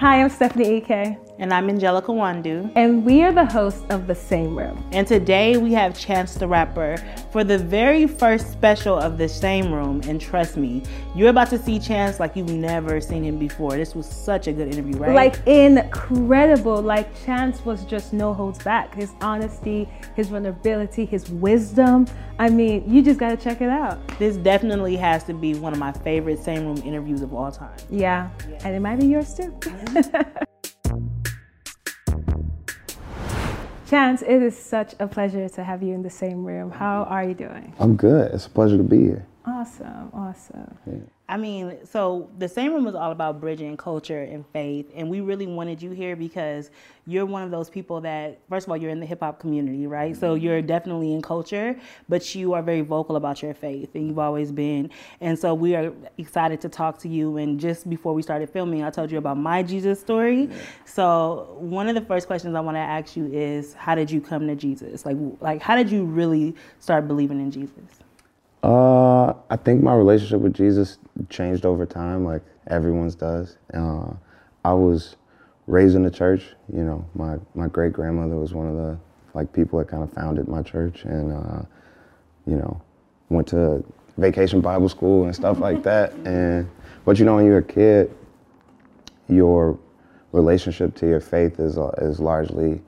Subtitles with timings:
[0.00, 1.27] Hi, I'm Stephanie Ike.
[1.40, 2.72] And I'm Angelica Nwandu.
[2.74, 4.84] And we are the hosts of The Same Room.
[4.90, 6.96] And today we have Chance the Rapper
[7.30, 10.00] for the very first special of The Same Room.
[10.08, 10.82] And trust me,
[11.14, 13.76] you're about to see Chance like you've never seen him before.
[13.76, 15.14] This was such a good interview, right?
[15.14, 16.82] Like incredible.
[16.82, 18.96] Like Chance was just no holds back.
[18.96, 22.08] His honesty, his vulnerability, his wisdom.
[22.40, 24.00] I mean, you just got to check it out.
[24.18, 27.76] This definitely has to be one of my favorite Same Room interviews of all time.
[27.90, 28.28] Yeah.
[28.50, 28.58] yeah.
[28.64, 29.56] And it might be yours too.
[33.88, 36.70] Chance, it is such a pleasure to have you in the same room.
[36.70, 37.72] How are you doing?
[37.78, 38.32] I'm good.
[38.32, 39.26] It's a pleasure to be here.
[39.46, 40.76] Awesome, awesome.
[40.86, 40.98] Yeah.
[41.30, 45.20] I mean, so the same room was all about bridging culture and faith, and we
[45.20, 46.70] really wanted you here because
[47.06, 49.86] you're one of those people that, first of all, you're in the hip hop community,
[49.86, 50.16] right?
[50.16, 50.44] So mm-hmm.
[50.44, 51.78] you're definitely in culture,
[52.08, 54.88] but you are very vocal about your faith, and you've always been.
[55.20, 57.36] And so we are excited to talk to you.
[57.36, 60.44] And just before we started filming, I told you about my Jesus story.
[60.44, 60.56] Yeah.
[60.86, 64.22] So one of the first questions I want to ask you is, how did you
[64.22, 65.04] come to Jesus?
[65.04, 68.00] Like, like how did you really start believing in Jesus?
[68.68, 70.98] Uh, I think my relationship with Jesus
[71.30, 73.56] changed over time, like everyone's does.
[73.72, 74.12] Uh,
[74.62, 75.16] I was
[75.66, 76.54] raised in the church.
[76.70, 78.98] You know, my my great grandmother was one of the
[79.32, 81.62] like people that kind of founded my church, and uh,
[82.46, 82.78] you know,
[83.30, 83.82] went to
[84.18, 86.12] vacation Bible school and stuff like that.
[86.26, 86.68] And
[87.06, 88.14] but you know, when you're a kid,
[89.28, 89.78] your
[90.32, 92.82] relationship to your faith is uh, is largely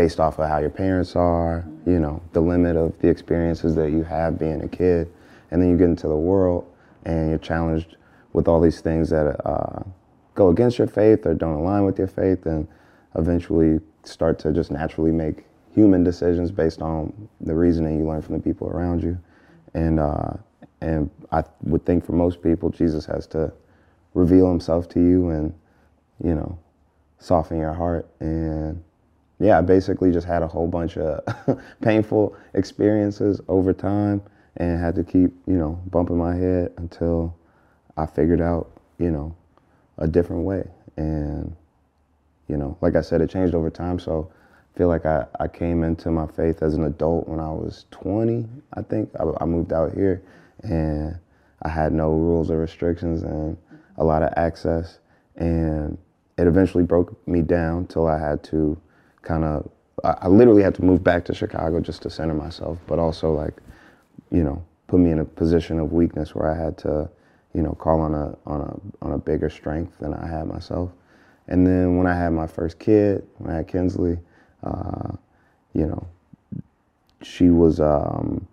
[0.00, 3.90] based off of how your parents are, you know, the limit of the experiences that
[3.90, 5.12] you have being a kid.
[5.50, 6.64] And then you get into the world
[7.04, 7.96] and you're challenged
[8.32, 9.82] with all these things that uh,
[10.34, 12.66] go against your faith or don't align with your faith and
[13.14, 17.12] eventually start to just naturally make human decisions based on
[17.42, 19.18] the reasoning you learn from the people around you.
[19.74, 20.30] And, uh,
[20.80, 23.52] and I would think for most people, Jesus has to
[24.14, 25.52] reveal himself to you and,
[26.24, 26.58] you know,
[27.18, 28.82] soften your heart and
[29.40, 31.24] yeah, I basically just had a whole bunch of
[31.80, 34.22] painful experiences over time
[34.58, 37.34] and had to keep, you know, bumping my head until
[37.96, 39.34] I figured out, you know,
[39.96, 40.68] a different way.
[40.96, 41.56] And,
[42.48, 43.98] you know, like I said, it changed over time.
[43.98, 44.30] So
[44.74, 47.86] I feel like I, I came into my faith as an adult when I was
[47.92, 49.10] 20, I think.
[49.18, 50.22] I, I moved out here
[50.62, 51.18] and
[51.62, 53.56] I had no rules or restrictions and
[53.96, 54.98] a lot of access.
[55.36, 55.96] And
[56.36, 58.78] it eventually broke me down till I had to
[59.22, 59.68] kind of
[60.04, 63.32] I, I literally had to move back to Chicago just to center myself, but also
[63.32, 63.54] like,
[64.30, 67.08] you know, put me in a position of weakness where I had to,
[67.54, 70.90] you know, call on a on a on a bigger strength than I had myself.
[71.48, 74.18] And then when I had my first kid, when I had Kinsley,
[74.62, 75.12] uh,
[75.74, 76.06] you know,
[77.22, 78.46] she was um,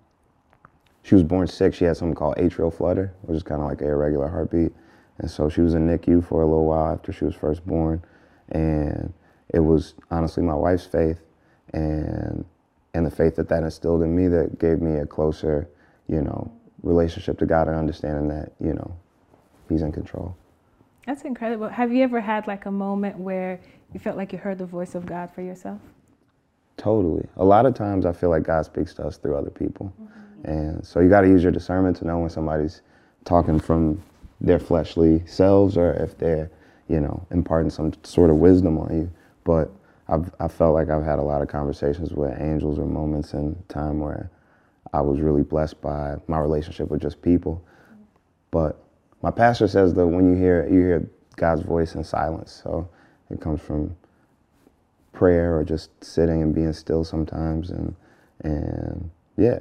[1.03, 1.73] she was born sick.
[1.73, 4.72] She had something called atrial flutter, which is kind of like an irregular heartbeat.
[5.19, 8.03] And so she was in NICU for a little while after she was first born,
[8.49, 9.11] and
[9.53, 11.19] it was honestly my wife's faith
[11.74, 12.46] and
[12.94, 15.69] and the faith that that instilled in me that gave me a closer,
[16.08, 18.96] you know, relationship to God and understanding that, you know,
[19.69, 20.35] He's in control.
[21.06, 21.69] That's incredible.
[21.69, 23.59] Have you ever had like a moment where
[23.94, 25.79] you felt like you heard the voice of God for yourself?
[26.78, 27.25] Totally.
[27.38, 29.94] A lot of times I feel like God speaks to us through other people.
[30.02, 30.50] Mm-hmm.
[30.50, 32.81] And so you got to use your discernment to know when somebody's
[33.25, 34.02] talking from
[34.40, 36.52] their fleshly selves or if they're,
[36.88, 39.12] you know, imparting some sort of wisdom on you.
[39.47, 39.72] But
[40.09, 43.56] I've, I felt like I've had a lot of conversations with angels or moments in
[43.69, 44.30] time where
[44.91, 47.63] I was really blessed by my relationship with just people.
[48.52, 48.78] But
[49.22, 52.90] my pastor says that when you hear you hear God's voice in silence, so
[53.30, 53.96] it comes from
[55.13, 57.96] prayer or just sitting and being still sometimes, and
[58.44, 59.59] and yeah,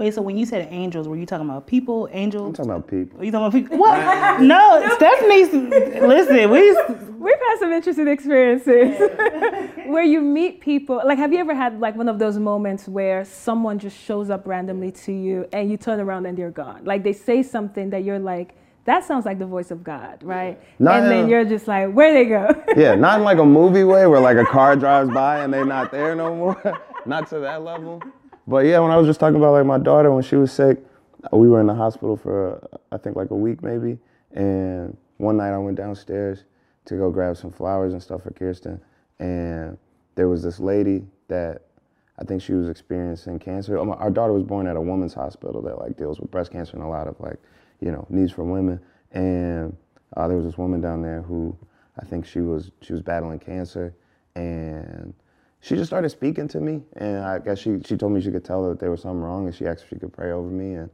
[0.00, 2.46] Wait, so when you said angels, were you talking about people, angels?
[2.46, 3.20] I'm talking about people.
[3.20, 3.76] Are you talking about people?
[3.76, 4.40] What?
[4.40, 5.52] no, Stephanie's.
[5.52, 6.72] Listen, we
[7.18, 8.98] we've had some interesting experiences
[9.88, 11.02] where you meet people.
[11.04, 14.46] Like, have you ever had like one of those moments where someone just shows up
[14.46, 16.82] randomly to you and you turn around and they're gone?
[16.86, 18.56] Like they say something that you're like,
[18.86, 20.58] that sounds like the voice of God, right?
[20.78, 22.48] Not and then you're just like, where they go?
[22.74, 25.66] yeah, not in like a movie way where like a car drives by and they're
[25.66, 26.80] not there no more.
[27.04, 28.02] not to that level.
[28.46, 30.78] But yeah, when I was just talking about like my daughter when she was sick,
[31.32, 33.98] we were in the hospital for I think like a week maybe.
[34.32, 36.44] And one night I went downstairs
[36.86, 38.80] to go grab some flowers and stuff for Kirsten,
[39.18, 39.76] and
[40.14, 41.62] there was this lady that
[42.18, 43.78] I think she was experiencing cancer.
[43.78, 46.76] Oh, our daughter was born at a women's hospital that like deals with breast cancer
[46.76, 47.38] and a lot of like
[47.80, 48.80] you know needs for women.
[49.12, 49.76] And
[50.16, 51.56] uh, there was this woman down there who
[52.00, 53.94] I think she was she was battling cancer,
[54.34, 55.14] and
[55.60, 58.44] she just started speaking to me, and I guess she she told me she could
[58.44, 60.74] tell that there was something wrong, and she asked if she could pray over me.
[60.74, 60.90] And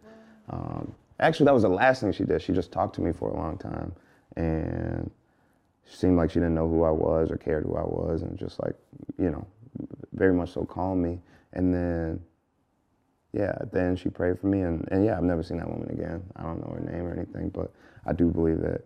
[0.50, 2.42] um, actually, that was the last thing she did.
[2.42, 3.92] She just talked to me for a long time,
[4.36, 5.10] and
[5.88, 8.36] she seemed like she didn't know who I was or cared who I was, and
[8.36, 8.74] just like
[9.18, 9.46] you know,
[10.12, 11.20] very much so calmed me.
[11.52, 12.20] And then,
[13.32, 16.22] yeah, then she prayed for me, and, and yeah, I've never seen that woman again.
[16.36, 17.72] I don't know her name or anything, but
[18.04, 18.82] I do believe that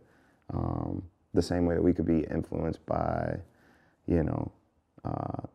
[0.52, 1.02] um,
[1.34, 3.36] the same way that we could be influenced by,
[4.06, 4.52] you know,
[5.04, 5.46] uh,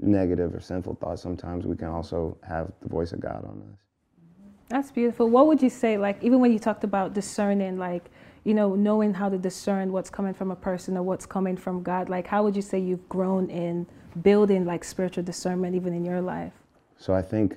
[0.00, 3.78] negative or sinful thoughts, sometimes we can also have the voice of God on us.
[4.68, 5.28] That's beautiful.
[5.28, 8.10] What would you say, like, even when you talked about discerning, like,
[8.44, 11.82] you know, knowing how to discern what's coming from a person or what's coming from
[11.82, 13.86] God, like, how would you say you've grown in
[14.22, 16.52] building, like, spiritual discernment even in your life?
[16.98, 17.56] So I think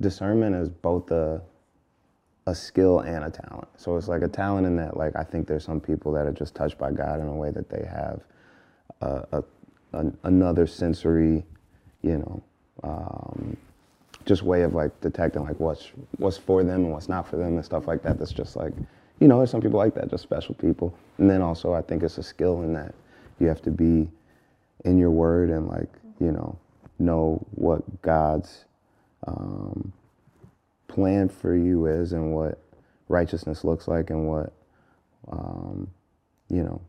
[0.00, 1.42] discernment is both a,
[2.46, 3.68] a skill and a talent.
[3.76, 6.32] So it's like a talent in that, like, I think there's some people that are
[6.32, 8.22] just touched by God in a way that they have
[9.02, 9.44] a, a,
[9.92, 11.44] a another sensory,
[12.02, 12.42] you know,
[12.82, 13.56] um,
[14.24, 17.56] just way of like detecting like what's what's for them and what's not for them
[17.56, 18.18] and stuff like that.
[18.18, 18.72] That's just like,
[19.20, 20.94] you know, there's some people like that, just special people.
[21.18, 22.94] And then also I think it's a skill in that
[23.40, 24.08] you have to be
[24.84, 25.88] in your word and like,
[26.20, 26.58] you know,
[26.98, 28.64] know what God's
[29.26, 29.92] um,
[30.88, 32.58] plan for you is and what
[33.08, 34.52] righteousness looks like and what,
[35.30, 35.88] um,
[36.48, 36.80] you know,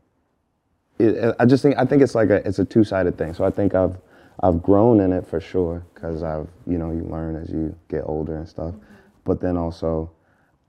[1.00, 3.34] it, I just think I think it's like a it's a two sided thing.
[3.34, 3.96] So I think I've
[4.42, 8.02] I've grown in it for sure because I've you know you learn as you get
[8.06, 8.74] older and stuff,
[9.24, 10.10] but then also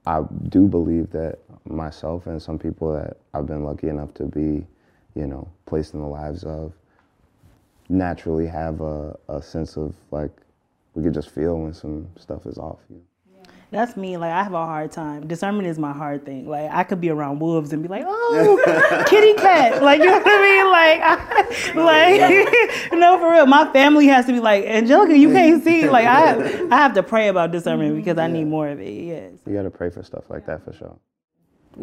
[0.06, 4.66] I do believe that myself and some people that I've been lucky enough to be,
[5.14, 6.72] you know, placed in the lives of,
[7.88, 10.30] naturally have a, a sense of like
[10.94, 12.78] we could just feel when some stuff is off.
[12.90, 13.00] You?
[13.72, 14.18] That's me.
[14.18, 15.26] Like I have a hard time.
[15.26, 16.46] Discernment is my hard thing.
[16.46, 20.18] Like I could be around wolves and be like, "Oh, kitty cat!" Like you know
[20.18, 20.70] what I mean?
[20.70, 23.46] Like, I, like no, for real.
[23.46, 25.88] My family has to be like, Angelica, you can't see.
[25.88, 28.92] Like I, have, I have to pray about discernment because I need more of it.
[28.92, 29.32] Yes.
[29.46, 30.98] You got to pray for stuff like that for sure.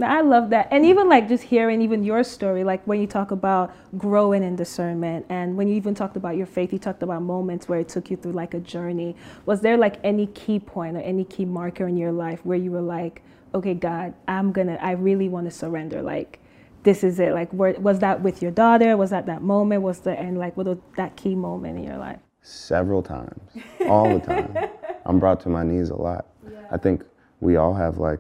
[0.02, 0.68] I love that.
[0.72, 4.56] And even like just hearing even your story, like when you talk about growing in
[4.56, 7.90] discernment and when you even talked about your faith, you talked about moments where it
[7.90, 9.16] took you through like a journey.
[9.46, 12.72] Was there like any key point or any key marker in your life where you
[12.72, 13.24] were like,
[13.56, 16.02] okay, God, I'm gonna, I really want to surrender.
[16.02, 16.40] Like,
[16.84, 17.34] this is it.
[17.34, 18.96] Like, where, was that with your daughter?
[18.96, 19.82] Was that that moment?
[19.82, 22.20] Was the, and like, what was that key moment in your life?
[22.42, 23.52] Several times,
[23.88, 24.56] all the time.
[25.06, 26.28] I'm brought to my knees a lot.
[26.50, 26.60] Yeah.
[26.72, 27.04] I think
[27.42, 28.20] we all have like,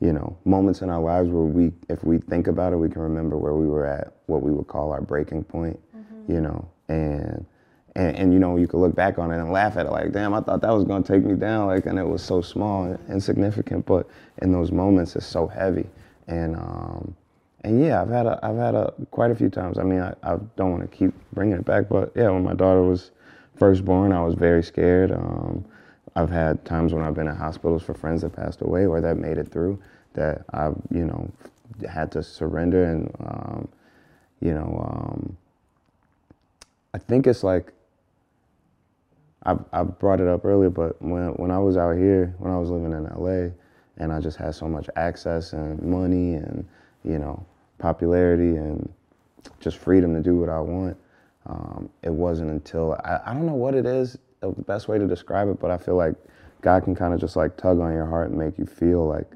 [0.00, 3.02] you know, moments in our lives where we, if we think about it, we can
[3.02, 6.32] remember where we were at, what we would call our breaking point, mm-hmm.
[6.32, 7.44] you know, and,
[7.96, 10.12] and, and, you know, you could look back on it and laugh at it like,
[10.12, 12.40] damn, I thought that was going to take me down, like, and it was so
[12.40, 14.08] small and insignificant, but
[14.40, 15.86] in those moments, it's so heavy.
[16.28, 17.14] And, um,
[17.62, 19.78] and yeah, I've had a, I've had a, quite a few times.
[19.78, 22.54] I mean, I, I don't want to keep bringing it back, but yeah, when my
[22.54, 23.10] daughter was
[23.56, 25.12] first born, I was very scared.
[25.12, 25.64] Um,
[26.16, 29.16] I've had times when I've been in hospitals for friends that passed away or that
[29.16, 29.80] made it through
[30.14, 31.30] that I've, you know,
[31.88, 33.68] had to surrender and, um,
[34.40, 35.36] you know, um,
[36.92, 37.72] I think it's like,
[39.46, 42.58] I, I brought it up earlier, but when, when I was out here, when I
[42.58, 43.52] was living in LA,
[43.96, 46.66] and I just had so much access and money and,
[47.04, 47.44] you know,
[47.78, 48.92] popularity and
[49.60, 50.96] just freedom to do what I want,
[51.46, 55.06] um, it wasn't until, I, I don't know what it is the best way to
[55.06, 56.14] describe it, but I feel like
[56.62, 59.30] God can kind of just like tug on your heart and make you feel like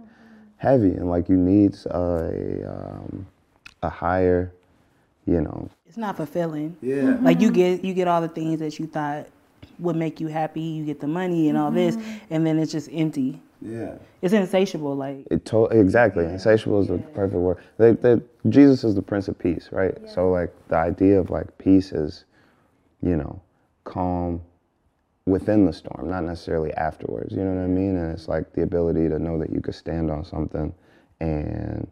[0.56, 3.26] heavy and like you need a um,
[3.82, 4.52] a higher,
[5.26, 5.68] you know.
[5.86, 6.76] It's not fulfilling.
[6.80, 7.18] Yeah.
[7.20, 9.26] Like you get you get all the things that you thought
[9.78, 10.62] would make you happy.
[10.62, 12.34] You get the money and all this, mm-hmm.
[12.34, 13.40] and then it's just empty.
[13.64, 13.94] Yeah.
[14.20, 16.24] It's insatiable, like it to- exactly.
[16.24, 16.32] Yeah.
[16.32, 17.58] Insatiable is the perfect word.
[17.78, 19.96] They, they, Jesus is the Prince of Peace, right?
[20.02, 20.10] Yeah.
[20.10, 22.24] So like the idea of like peace is,
[23.02, 23.40] you know,
[23.84, 24.42] calm,
[25.26, 27.34] within the storm, not necessarily afterwards.
[27.34, 27.96] You know what I mean?
[27.96, 30.74] And it's like the ability to know that you could stand on something
[31.20, 31.88] and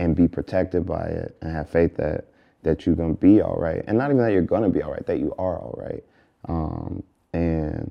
[0.00, 2.26] and be protected by it and have faith that
[2.62, 3.84] that you're gonna be all right.
[3.86, 6.02] And not even that you're gonna be all right, that you are all right.
[6.48, 7.02] Um,
[7.32, 7.90] and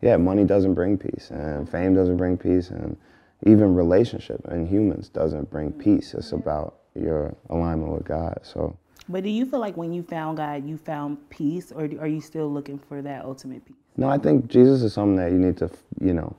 [0.00, 2.96] yeah, money doesn't bring peace and fame doesn't bring peace and
[3.44, 6.14] even relationship and humans doesn't bring peace.
[6.14, 8.38] It's about your alignment with God.
[8.42, 8.76] So
[9.08, 12.20] but do you feel like when you found God, you found peace, or are you
[12.20, 13.76] still looking for that ultimate peace?
[13.96, 16.34] No, I think Jesus is something that you need to, you know,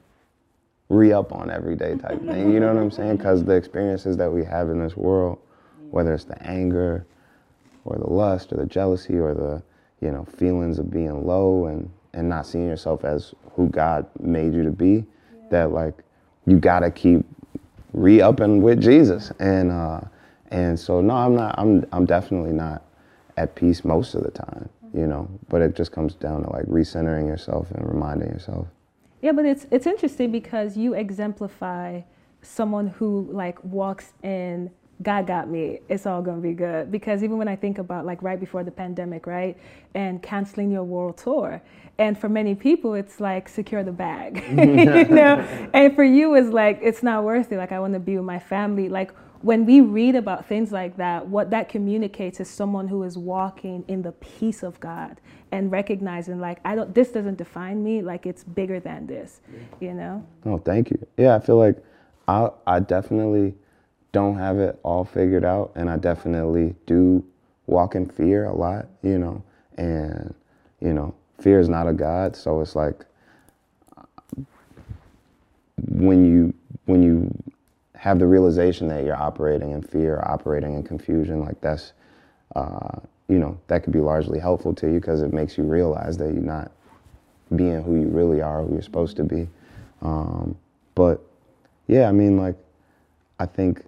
[0.90, 2.52] re up on every day type thing.
[2.52, 3.18] You know what I'm saying?
[3.18, 5.40] Because the experiences that we have in this world,
[5.92, 7.06] whether it's the anger,
[7.86, 9.62] or the lust, or the jealousy, or the,
[10.06, 14.54] you know, feelings of being low and and not seeing yourself as who God made
[14.54, 15.04] you to be, yeah.
[15.50, 15.96] that like
[16.46, 17.26] you gotta keep
[17.92, 19.72] re upping with Jesus and.
[19.72, 20.02] uh
[20.54, 21.56] and so no, I'm not.
[21.58, 22.84] I'm I'm definitely not
[23.38, 25.28] at peace most of the time, you know.
[25.50, 28.68] But it just comes down to like recentering yourself and reminding yourself.
[29.22, 32.02] Yeah, but it's it's interesting because you exemplify
[32.44, 34.70] someone who like walks in
[35.02, 35.80] God got me.
[35.90, 36.92] It's all gonna be good.
[36.92, 39.58] Because even when I think about like right before the pandemic, right,
[39.96, 41.62] and canceling your world tour,
[41.98, 44.56] and for many people, it's like secure the bag, you
[45.10, 45.70] know.
[45.74, 47.58] and for you, it's like it's not worth it.
[47.58, 48.88] Like I want to be with my family.
[48.88, 49.12] Like
[49.44, 53.84] when we read about things like that, what that communicates is someone who is walking
[53.90, 55.20] in the peace of God
[55.52, 59.42] and recognizing like I don't this doesn't define me, like it's bigger than this,
[59.82, 60.26] you know?
[60.46, 61.08] Oh, thank you.
[61.18, 61.84] Yeah, I feel like
[62.28, 63.54] I I definitely
[64.14, 67.24] don't have it all figured out and I definitely do
[67.68, 69.44] walk in fear a lot, you know.
[69.78, 70.34] And
[70.80, 73.06] you know, fear is not a god, so it's like
[75.90, 76.54] when you
[76.86, 77.53] when you
[78.04, 81.94] have the realization that you're operating in fear, operating in confusion, like that's,
[82.54, 86.18] uh, you know, that could be largely helpful to you because it makes you realize
[86.18, 86.70] that you're not
[87.56, 89.48] being who you really are, who you're supposed to be.
[90.02, 90.54] Um,
[90.96, 91.22] but
[91.88, 92.58] yeah, I mean, like,
[93.40, 93.86] I think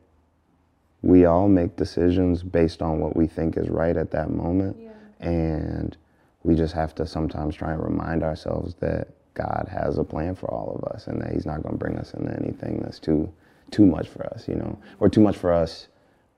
[1.02, 4.78] we all make decisions based on what we think is right at that moment.
[4.80, 5.28] Yeah.
[5.28, 5.98] And
[6.44, 10.50] we just have to sometimes try and remind ourselves that God has a plan for
[10.50, 13.30] all of us and that He's not going to bring us into anything that's too
[13.72, 15.88] too much for us, you know, or too much for us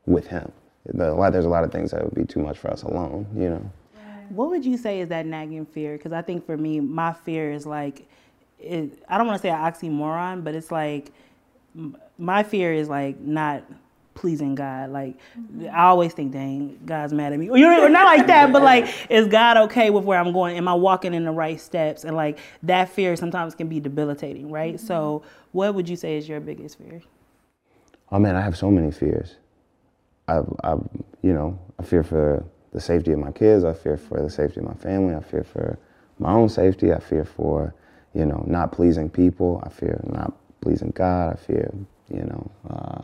[0.06, 0.52] with him.
[0.86, 2.84] The, a lot, there's a lot of things that would be too much for us
[2.84, 3.72] alone, you know.
[4.30, 5.98] What would you say is that nagging fear?
[5.98, 8.08] Because I think for me, my fear is like,
[8.60, 11.12] it, I don't want to say an oxymoron, but it's like,
[12.18, 13.64] my fear is like not
[14.16, 14.90] pleasing God.
[14.90, 15.68] Like mm-hmm.
[15.74, 17.50] I always think, dang, God's mad at me.
[17.50, 20.58] Or, or not like that, but like, is God okay with where I'm going?
[20.58, 22.04] Am I walking in the right steps?
[22.04, 24.76] And like that fear sometimes can be debilitating, right?
[24.76, 24.86] Mm-hmm.
[24.86, 27.02] So, what would you say is your biggest fear?
[28.12, 29.36] Oh man, I have so many fears.
[30.28, 30.74] I, I,
[31.22, 33.64] you know, I fear for the safety of my kids.
[33.64, 35.16] I fear for the safety of my family.
[35.16, 35.78] I fear for
[36.20, 36.94] my own safety.
[36.94, 37.74] I fear for,
[38.14, 39.62] you know, not pleasing people.
[39.66, 41.34] I fear not pleasing God.
[41.34, 41.74] I fear,
[42.10, 43.02] you know, uh,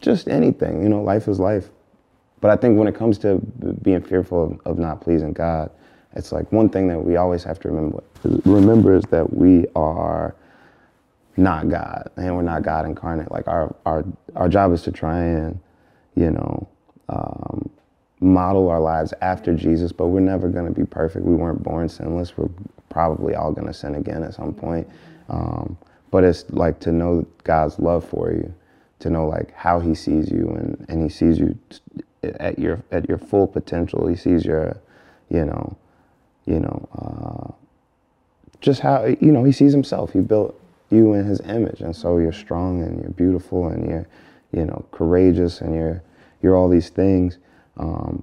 [0.00, 0.82] just anything.
[0.82, 1.70] You know, life is life.
[2.40, 3.38] But I think when it comes to
[3.82, 5.70] being fearful of, of not pleasing God,
[6.14, 8.02] it's like one thing that we always have to remember.
[8.44, 10.36] Remember is that we are
[11.36, 13.30] not God and we're not God incarnate.
[13.30, 14.04] Like our our
[14.36, 15.58] our job is to try and
[16.14, 16.68] you know
[17.08, 17.70] um,
[18.20, 21.24] model our lives after Jesus, but we're never going to be perfect.
[21.24, 22.36] We weren't born sinless.
[22.36, 22.48] We're
[22.88, 24.88] probably all going to sin again at some point.
[25.28, 25.76] Um,
[26.10, 28.54] but it's like to know God's love for you,
[29.00, 31.58] to know like how He sees you, and and He sees you
[32.22, 34.06] at your at your full potential.
[34.06, 34.80] He sees your,
[35.28, 35.76] you know,
[36.46, 37.52] you know, uh,
[38.60, 40.12] just how you know He sees Himself.
[40.12, 40.58] He built
[40.94, 41.80] you in his image.
[41.80, 44.06] And so you're strong and you're beautiful and you're
[44.52, 46.02] you know courageous and you're
[46.42, 47.38] you're all these things.
[47.76, 48.22] Um,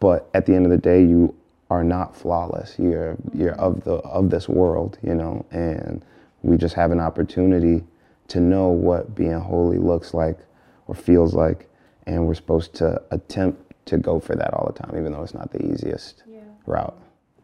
[0.00, 1.34] but at the end of the day you
[1.70, 2.76] are not flawless.
[2.78, 6.04] You're you're of the of this world you know and
[6.42, 7.84] we just have an opportunity
[8.28, 10.38] to know what being holy looks like
[10.86, 11.68] or feels like.
[12.06, 15.34] And we're supposed to attempt to go for that all the time even though it's
[15.34, 16.40] not the easiest yeah.
[16.66, 16.96] route.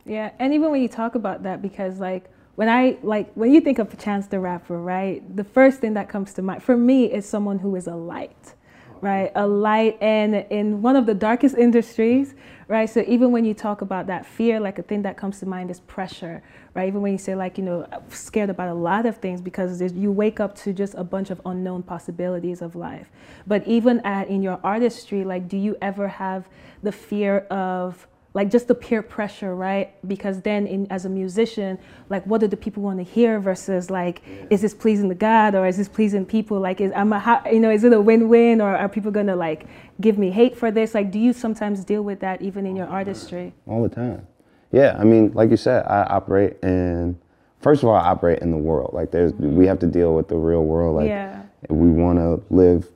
[0.04, 0.30] Yeah.
[0.38, 3.78] And even when you talk about that because like when I like when you think
[3.78, 5.22] of Chance the Rapper, right?
[5.36, 8.54] The first thing that comes to mind for me is someone who is a light,
[9.00, 9.30] right?
[9.36, 12.34] A light and in one of the darkest industries,
[12.66, 12.90] right?
[12.90, 15.70] So even when you talk about that fear, like a thing that comes to mind
[15.70, 16.42] is pressure,
[16.74, 16.88] right?
[16.88, 20.10] Even when you say like, you know, scared about a lot of things because you
[20.10, 23.08] wake up to just a bunch of unknown possibilities of life.
[23.46, 26.48] But even at in your artistry, like do you ever have
[26.82, 29.94] the fear of like just the peer pressure right?
[30.06, 33.90] Because then in, as a musician like what do the people want to hear versus
[33.90, 34.46] like yeah.
[34.50, 36.60] is this pleasing the god or is this pleasing people?
[36.60, 39.66] Like is i'm a you know is it a win-win or are people gonna like
[40.00, 40.94] give me hate for this?
[40.94, 43.54] Like do you sometimes deal with that even in your artistry?
[43.66, 44.26] All the time.
[44.72, 47.18] Yeah i mean like you said i operate in
[47.60, 48.92] first of all i operate in the world.
[48.92, 49.56] Like there's mm-hmm.
[49.56, 50.96] we have to deal with the real world.
[50.96, 51.42] Like yeah.
[51.70, 52.88] we want to live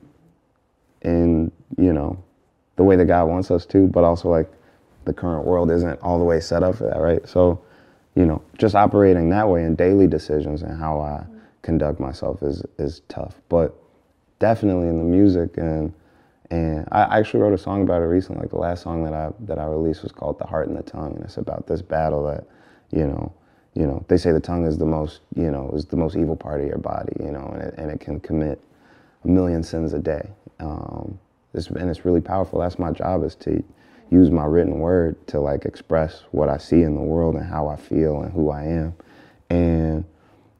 [1.02, 2.22] in you know
[2.76, 4.50] the way that god wants us to but also like
[5.04, 7.26] the current world isn't all the way set up for that, right?
[7.28, 7.60] So,
[8.14, 11.24] you know, just operating that way in daily decisions and how I
[11.62, 13.40] conduct myself is is tough.
[13.48, 13.74] But
[14.38, 15.92] definitely in the music and
[16.50, 18.42] and I actually wrote a song about it recently.
[18.42, 20.82] Like the last song that I that I released was called "The Heart and the
[20.82, 22.44] Tongue," and it's about this battle that,
[22.90, 23.32] you know,
[23.74, 26.36] you know, they say the tongue is the most, you know, is the most evil
[26.36, 28.60] part of your body, you know, and it, and it can commit
[29.24, 30.28] a million sins a day.
[30.60, 31.18] Um,
[31.54, 32.60] it's, and it's really powerful.
[32.60, 33.62] That's my job is to
[34.12, 37.68] use my written word to like express what I see in the world and how
[37.68, 38.94] I feel and who I am.
[39.48, 40.04] And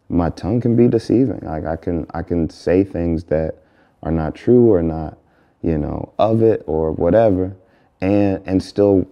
[0.09, 1.41] my tongue can be deceiving.
[1.43, 3.57] Like I can I can say things that
[4.03, 5.19] are not true or not,
[5.63, 7.55] you know, of it or whatever,
[8.01, 9.07] and and still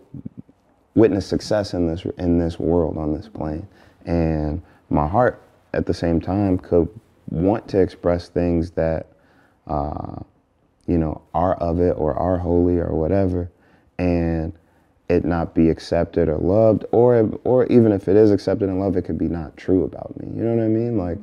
[0.95, 3.69] witness success in this in this world on this plane.
[4.07, 5.43] And my heart
[5.75, 6.89] at the same time could
[7.29, 9.07] want to express things that
[9.67, 10.17] uh,
[10.87, 13.51] you know, are of it or are holy or whatever,
[14.01, 14.53] and
[15.11, 18.97] it not be accepted or loved, or or even if it is accepted and loved,
[18.97, 20.29] it could be not true about me.
[20.35, 20.97] You know what I mean?
[20.97, 21.19] Like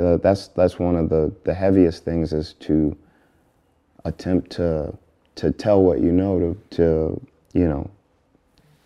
[0.00, 2.96] uh, that's that's one of the the heaviest things is to
[4.04, 4.96] attempt to
[5.34, 7.20] to tell what you know to to
[7.52, 7.88] you know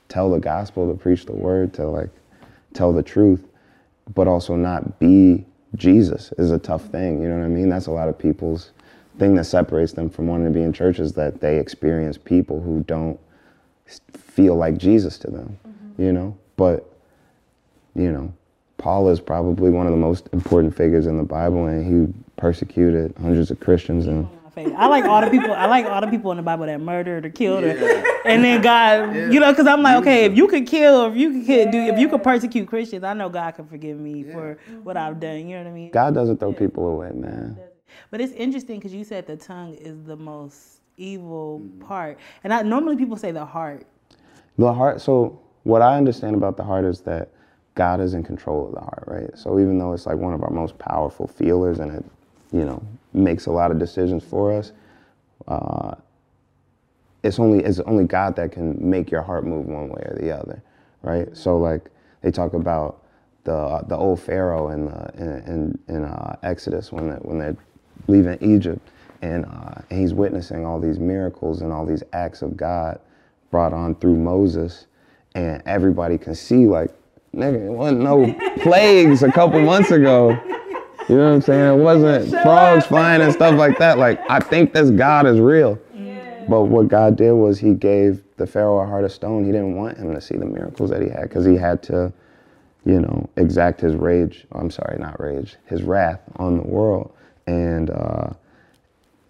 [0.08, 2.10] tell the gospel to preach the word to like
[2.74, 3.46] tell the truth
[4.14, 7.86] but also not be jesus is a tough thing you know what i mean that's
[7.86, 8.72] a lot of people's
[9.18, 12.60] thing that separates them from wanting to be in church is that they experience people
[12.60, 13.18] who don't
[14.12, 16.02] feel like jesus to them mm-hmm.
[16.02, 16.92] you know but
[17.94, 18.32] you know
[18.78, 23.14] paul is probably one of the most important figures in the bible and he persecuted
[23.18, 25.52] hundreds of christians and I like all the people.
[25.52, 27.72] I like all the people in the Bible that murdered or killed, yeah.
[27.74, 29.30] or, and then God, yeah.
[29.30, 31.98] you know, because I'm like, okay, if you could kill, if you could do, if
[31.98, 34.32] you could persecute Christians, I know God can forgive me yeah.
[34.32, 35.46] for what I've done.
[35.46, 35.90] You know what I mean?
[35.90, 37.58] God doesn't throw people away, man.
[38.10, 41.86] But it's interesting because you said the tongue is the most evil mm.
[41.86, 43.86] part, and I normally people say the heart.
[44.58, 45.00] The heart.
[45.00, 47.30] So what I understand about the heart is that
[47.74, 49.38] God is in control of the heart, right?
[49.38, 52.04] So even though it's like one of our most powerful feelers and it,
[52.52, 54.72] you know, makes a lot of decisions for us.
[55.48, 55.94] Uh,
[57.22, 60.30] it's only it's only God that can make your heart move one way or the
[60.30, 60.62] other,
[61.02, 61.34] right?
[61.36, 61.90] So like
[62.22, 63.02] they talk about
[63.44, 67.56] the the old Pharaoh in the, in in, in uh, Exodus when they, when they're
[68.06, 68.86] leaving Egypt,
[69.26, 73.00] and, uh, he's witnessing all these miracles and all these acts of God
[73.50, 74.86] brought on through Moses,
[75.34, 76.90] and everybody can see like
[77.34, 80.30] nigga, it wasn't no plagues a couple months ago.
[81.08, 81.78] You know what I'm saying?
[81.78, 83.98] It wasn't frogs flying and stuff like that.
[83.98, 85.78] Like, I think this God is real.
[86.48, 89.44] But what God did was He gave the Pharaoh a heart of stone.
[89.44, 92.12] He didn't want him to see the miracles that he had because he had to,
[92.84, 94.46] you know, exact his rage.
[94.52, 97.12] I'm sorry, not rage, his wrath on the world.
[97.46, 98.30] And uh,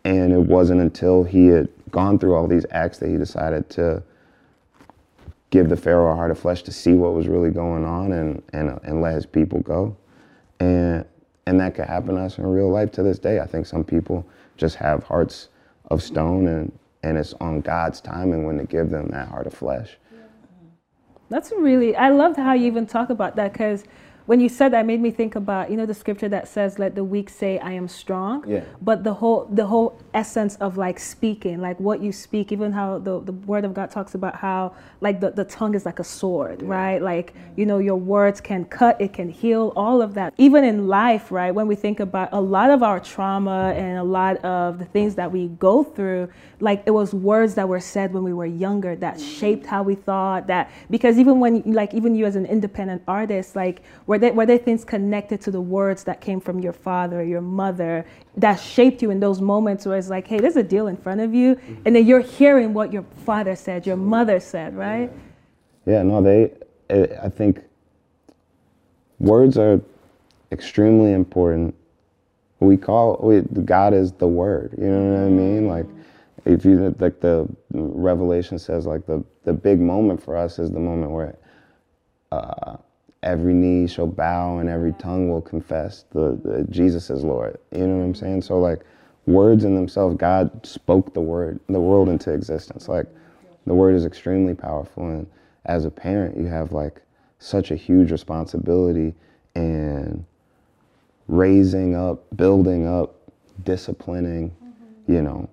[0.06, 4.00] and it wasn't until he had gone through all these acts that he decided to
[5.50, 8.40] give the Pharaoh a heart of flesh to see what was really going on and
[8.52, 9.96] and uh, and let his people go.
[10.60, 11.04] And
[11.46, 13.40] and that could happen to us in real life to this day.
[13.40, 14.24] I think some people
[14.56, 15.48] just have hearts
[15.90, 19.54] of stone and, and it's on God's timing when to give them that heart of
[19.54, 19.96] flesh.
[21.28, 23.84] That's really, I loved how you even talk about that because
[24.26, 26.94] when you said that made me think about you know the scripture that says let
[26.94, 28.62] the weak say i am strong yeah.
[28.82, 32.98] but the whole the whole essence of like speaking like what you speak even how
[32.98, 36.04] the, the word of god talks about how like the, the tongue is like a
[36.04, 36.68] sword yeah.
[36.68, 40.64] right like you know your words can cut it can heal all of that even
[40.64, 44.42] in life right when we think about a lot of our trauma and a lot
[44.42, 46.26] of the things that we go through
[46.60, 49.38] like it was words that were said when we were younger that mm-hmm.
[49.38, 53.54] shaped how we thought that because even when like even you as an independent artist
[53.54, 57.20] like were there, were there things connected to the words that came from your father
[57.20, 60.62] or your mother that shaped you in those moments where it's like, hey, there's a
[60.62, 64.38] deal in front of you, and then you're hearing what your father said, your mother
[64.38, 65.10] said, right?
[65.84, 66.52] Yeah, no, they,
[67.20, 67.60] I think
[69.18, 69.80] words are
[70.52, 71.74] extremely important.
[72.60, 75.66] We call, we, God is the word, you know what I mean?
[75.66, 75.86] Like,
[76.44, 80.78] if you, like the Revelation says, like the, the big moment for us is the
[80.78, 81.36] moment where,
[82.30, 82.76] uh,
[83.24, 87.58] every knee shall bow and every tongue will confess the, the Jesus is Lord.
[87.72, 88.42] You know what I'm saying?
[88.42, 88.82] So like
[89.26, 92.88] words in themselves, God spoke the word, the world into existence.
[92.88, 93.06] Like
[93.66, 95.26] the word is extremely powerful, and
[95.64, 97.02] as a parent, you have like
[97.38, 99.14] such a huge responsibility
[99.54, 100.24] in
[101.28, 103.14] raising up, building up,
[103.64, 105.12] disciplining, mm-hmm.
[105.12, 105.48] you know,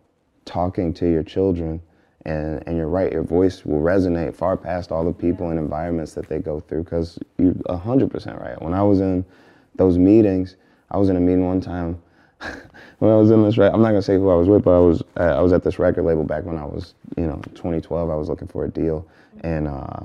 [0.45, 1.81] talking to your children
[2.25, 6.13] and and you're right your voice will resonate far past all the people and environments
[6.13, 9.25] that they go through because you're 100% right when i was in
[9.75, 10.55] those meetings
[10.91, 12.01] i was in a meeting one time
[12.99, 14.75] when i was in this right i'm not to say who i was with but
[14.75, 17.39] i was uh, i was at this record label back when i was you know
[17.55, 19.05] 2012 i was looking for a deal
[19.41, 19.99] and uh,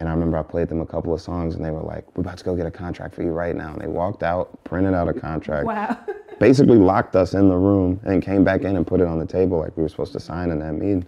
[0.00, 2.22] and I remember I played them a couple of songs, and they were like, "We're
[2.22, 4.92] about to go get a contract for you right now." And they walked out, printed
[4.92, 5.96] out a contract, wow.
[6.40, 9.26] basically locked us in the room, and came back in and put it on the
[9.26, 11.06] table like we were supposed to sign in that meeting.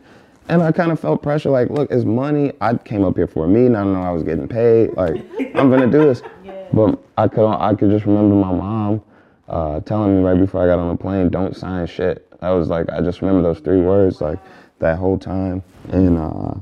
[0.49, 2.53] And I kind of felt pressure, like, look, it's money.
[2.61, 3.75] I came up here for a meeting.
[3.75, 4.95] I don't know I was getting paid.
[4.95, 5.17] Like,
[5.57, 6.23] I'm gonna do this.
[6.45, 6.69] Yeah.
[6.73, 9.03] But I could, I could just remember my mom
[9.49, 12.69] uh, telling me right before I got on the plane, "Don't sign shit." I was
[12.69, 14.39] like, I just remember those three words, like
[14.79, 15.63] that whole time.
[15.91, 16.55] And uh,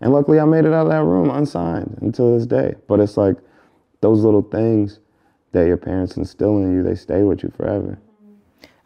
[0.00, 2.74] and luckily, I made it out of that room unsigned until this day.
[2.88, 3.36] But it's like
[4.00, 5.00] those little things
[5.52, 7.98] that your parents instill in you, they stay with you forever.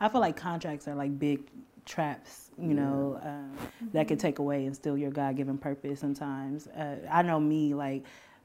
[0.01, 1.41] I feel like contracts are like big
[1.85, 6.67] traps you know, uh, that could take away and steal your God given purpose sometimes.
[6.69, 8.05] Uh, I know me, like,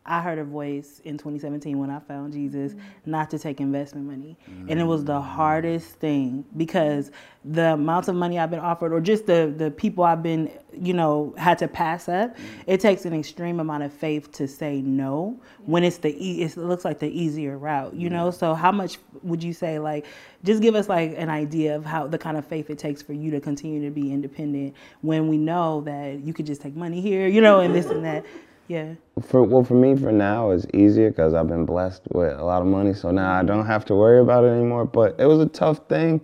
[0.10, 3.12] I heard a voice in 2017 when I found Jesus mm-hmm.
[3.12, 4.36] not to take investment money.
[4.68, 5.24] And it was the mm.
[5.24, 7.12] hardest thing because
[7.46, 10.94] the amount of money I've been offered or just the, the people I've been, you
[10.94, 12.42] know, had to pass up, mm.
[12.66, 16.58] it takes an extreme amount of faith to say no when it's the, e- it
[16.58, 18.32] looks like the easier route, you know?
[18.32, 20.08] So how much would you say, like,
[20.44, 23.14] just give us like an idea of how the kind of faith it takes for
[23.14, 27.00] you to continue to be independent when we know that you could just take money
[27.00, 28.26] here, you know, and this and that.
[28.70, 28.94] Yeah.
[29.20, 32.62] For well, for me, for now, it's easier because I've been blessed with a lot
[32.62, 34.86] of money, so now I don't have to worry about it anymore.
[34.86, 36.22] But it was a tough thing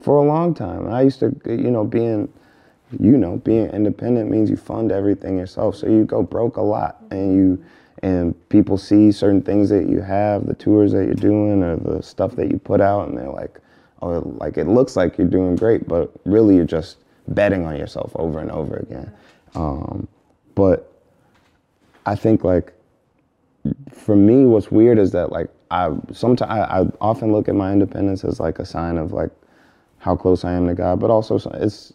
[0.00, 0.88] for a long time.
[0.88, 2.28] I used to, you know, being,
[2.98, 7.00] you know, being independent means you fund everything yourself, so you go broke a lot,
[7.12, 7.64] and you,
[8.02, 12.02] and people see certain things that you have, the tours that you're doing, or the
[12.02, 13.60] stuff that you put out, and they're like,
[14.02, 16.96] oh, like it looks like you're doing great, but really you're just
[17.28, 19.12] betting on yourself over and over again.
[19.54, 20.08] Um,
[20.56, 20.90] but
[22.06, 22.74] I think like
[23.90, 27.72] for me, what's weird is that like I sometimes I, I often look at my
[27.72, 29.30] independence as like a sign of like
[29.98, 31.94] how close I am to God, but also it's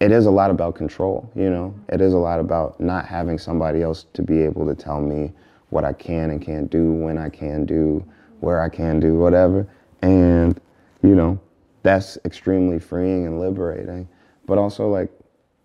[0.00, 1.30] it is a lot about control.
[1.34, 4.74] You know, it is a lot about not having somebody else to be able to
[4.74, 5.32] tell me
[5.70, 8.04] what I can and can't do, when I can do,
[8.40, 9.66] where I can do, whatever.
[10.02, 10.60] And
[11.02, 11.40] you know,
[11.82, 14.08] that's extremely freeing and liberating.
[14.46, 15.10] But also like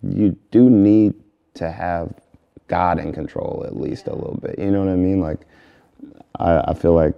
[0.02, 1.14] you do need
[1.56, 2.14] to have
[2.70, 4.58] God in control at least a little bit.
[4.58, 5.20] You know what I mean?
[5.20, 5.40] Like,
[6.40, 7.16] I, I feel like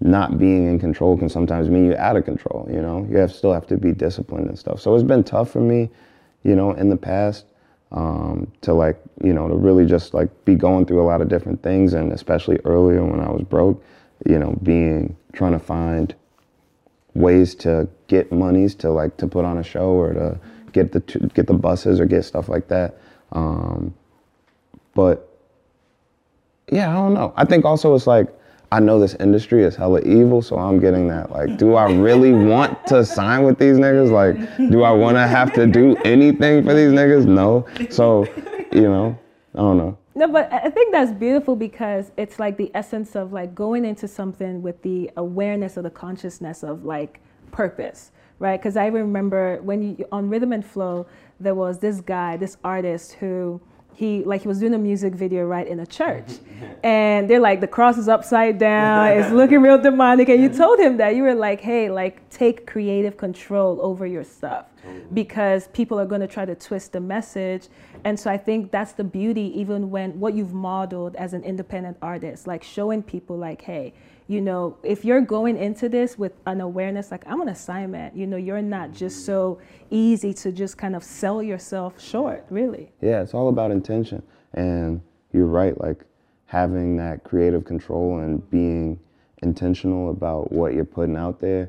[0.00, 2.68] not being in control can sometimes mean you're out of control.
[2.70, 4.80] You know, you have still have to be disciplined and stuff.
[4.80, 5.90] So it's been tough for me,
[6.42, 7.46] you know, in the past
[7.92, 11.28] um, to like, you know, to really just like be going through a lot of
[11.28, 13.82] different things, and especially earlier when I was broke,
[14.26, 16.14] you know, being trying to find
[17.14, 20.40] ways to get monies to like to put on a show or to
[20.72, 21.00] get the
[21.34, 22.98] get the buses or get stuff like that.
[23.32, 23.94] Um,
[25.00, 25.26] but
[26.70, 27.32] yeah, I don't know.
[27.36, 28.28] I think also it's like
[28.70, 31.32] I know this industry is hella evil, so I'm getting that.
[31.32, 34.10] Like, do I really want to sign with these niggas?
[34.12, 34.36] Like,
[34.70, 37.26] do I want to have to do anything for these niggas?
[37.26, 37.66] No.
[37.90, 38.26] So,
[38.72, 39.18] you know,
[39.54, 39.98] I don't know.
[40.14, 44.06] No, but I think that's beautiful because it's like the essence of like going into
[44.06, 47.20] something with the awareness or the consciousness of like
[47.52, 48.60] purpose, right?
[48.60, 51.06] Because I remember when you on Rhythm and Flow,
[51.40, 53.60] there was this guy, this artist who
[53.94, 56.28] he like he was doing a music video right in a church,
[56.82, 60.78] and they're like the cross is upside down, it's looking real demonic, and you told
[60.78, 61.14] him that.
[61.16, 64.66] You were like, hey, like take creative control over your stuff
[65.12, 67.68] because people are going to try to twist the message.
[68.04, 71.96] And so I think that's the beauty, even when what you've modeled as an independent
[72.00, 73.92] artist, like showing people, like, hey,
[74.30, 78.28] you know, if you're going into this with an awareness, like, I'm an assignment, you
[78.28, 79.58] know, you're not just so
[79.90, 82.92] easy to just kind of sell yourself short, really.
[83.00, 84.22] Yeah, it's all about intention.
[84.54, 85.00] And
[85.32, 86.04] you're right, like
[86.46, 89.00] having that creative control and being
[89.42, 91.68] intentional about what you're putting out there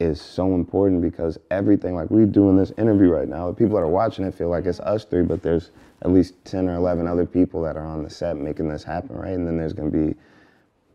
[0.00, 3.82] is so important because everything, like we're doing this interview right now, the people that
[3.82, 5.70] are watching it feel like it's us three, but there's
[6.02, 9.14] at least 10 or 11 other people that are on the set making this happen,
[9.14, 9.34] right?
[9.34, 10.16] And then there's gonna be,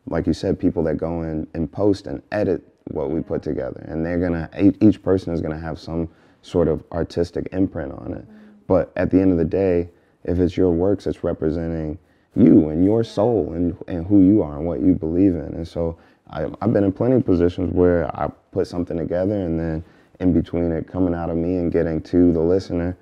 [0.07, 3.83] like you said, people that go in and post and edit what we put together.
[3.87, 4.49] And they're gonna,
[4.81, 6.09] each- person is gonna have some
[6.41, 8.25] sort of artistic imprint on it.
[8.67, 9.89] But at the end of the day,
[10.23, 11.97] if it's your works, it's representing
[12.35, 15.53] you and your soul and, and who you are and what you believe in.
[15.53, 15.97] And so
[16.29, 19.83] I, I've been in plenty of positions where I put something together and then
[20.19, 22.97] in between it coming out of me and getting to the listener,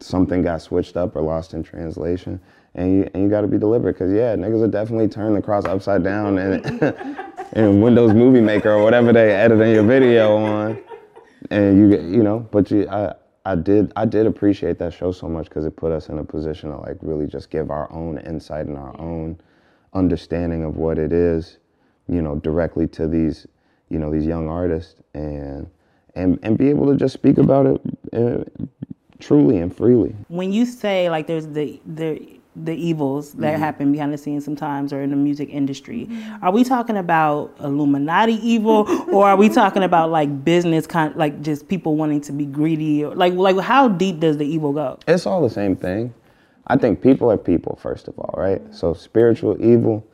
[0.00, 2.40] something got switched up or lost in translation.
[2.74, 5.42] And you, and you got to be deliberate because, yeah, niggas will definitely turn the
[5.42, 6.94] cross upside down and
[7.54, 10.78] in Windows Movie Maker or whatever they editing your video on.
[11.50, 15.12] And you get you know but you i i did i did appreciate that show
[15.12, 17.90] so much because it put us in a position to like really just give our
[17.92, 19.38] own insight and our own
[19.94, 21.58] understanding of what it is
[22.08, 23.46] you know directly to these
[23.88, 25.70] you know these young artists and
[26.16, 27.80] and and be able to just speak about it
[28.12, 28.44] uh,
[29.20, 30.14] truly and freely.
[30.28, 33.62] When you say like there's the the the evils that mm-hmm.
[33.62, 36.44] happen behind the scenes sometimes or in the music industry mm-hmm.
[36.44, 41.40] are we talking about illuminati evil or are we talking about like business kind like
[41.42, 44.98] just people wanting to be greedy or like like how deep does the evil go
[45.06, 46.14] it's all the same thing.
[46.66, 48.62] I think people are people, first of all, right?
[48.74, 50.06] So spiritual evil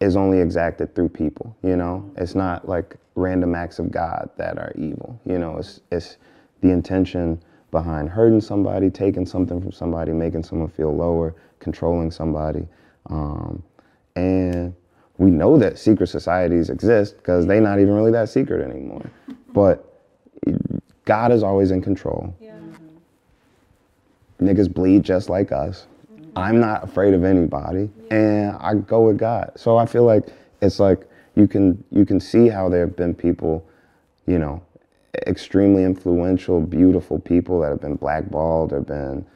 [0.00, 2.08] is only exacted through people, you know?
[2.16, 5.20] It's not like random acts of God that are evil.
[5.26, 6.18] You know, it's it's
[6.60, 12.66] the intention behind hurting somebody, taking something from somebody, making someone feel lower, controlling somebody.
[13.10, 13.62] Um,
[14.16, 14.74] and
[15.18, 19.10] we know that secret societies exist because they're not even really that secret anymore.
[19.52, 19.84] But
[21.04, 22.34] God is always in control
[24.40, 25.86] niggas bleed just like us.
[26.36, 29.52] I'm not afraid of anybody, and I go with God.
[29.56, 30.28] So I feel like
[30.62, 33.66] it's like you can you can see how there have been people,
[34.26, 34.62] you know,
[35.26, 39.26] extremely influential, beautiful people that have been blackballed or been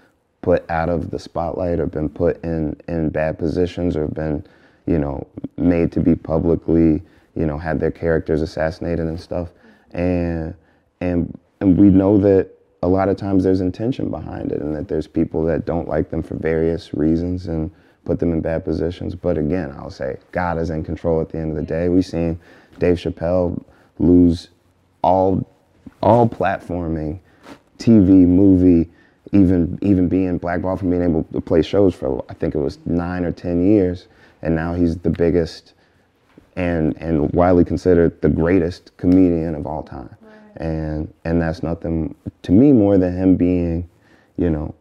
[0.43, 4.45] put out of the spotlight or been put in in bad positions or been,
[4.87, 5.27] you know,
[5.57, 7.01] made to be publicly,
[7.35, 9.51] you know, had their characters assassinated and stuff,
[9.93, 10.55] and
[11.01, 12.51] and and we know that
[12.83, 16.11] a lot of times there's intention behind it and that there's people that don't like
[16.11, 17.71] them for various reasons and
[18.05, 19.15] put them in bad positions.
[19.15, 21.89] But again, I'll say God is in control at the end of the day.
[21.89, 22.41] We've seen
[22.79, 23.63] Dave Chappelle
[23.99, 24.49] lose
[25.03, 25.49] all
[26.03, 27.21] all platforming,
[27.79, 28.91] TV, movie,
[29.33, 32.79] even even being blackballed from being able to play shows for I think it was
[32.87, 34.07] nine or ten years,
[34.43, 35.75] and now he's the biggest
[36.57, 40.17] and and widely considered the greatest comedian of all time
[40.57, 43.89] and and that's nothing to me more than him being,
[44.37, 44.75] you know,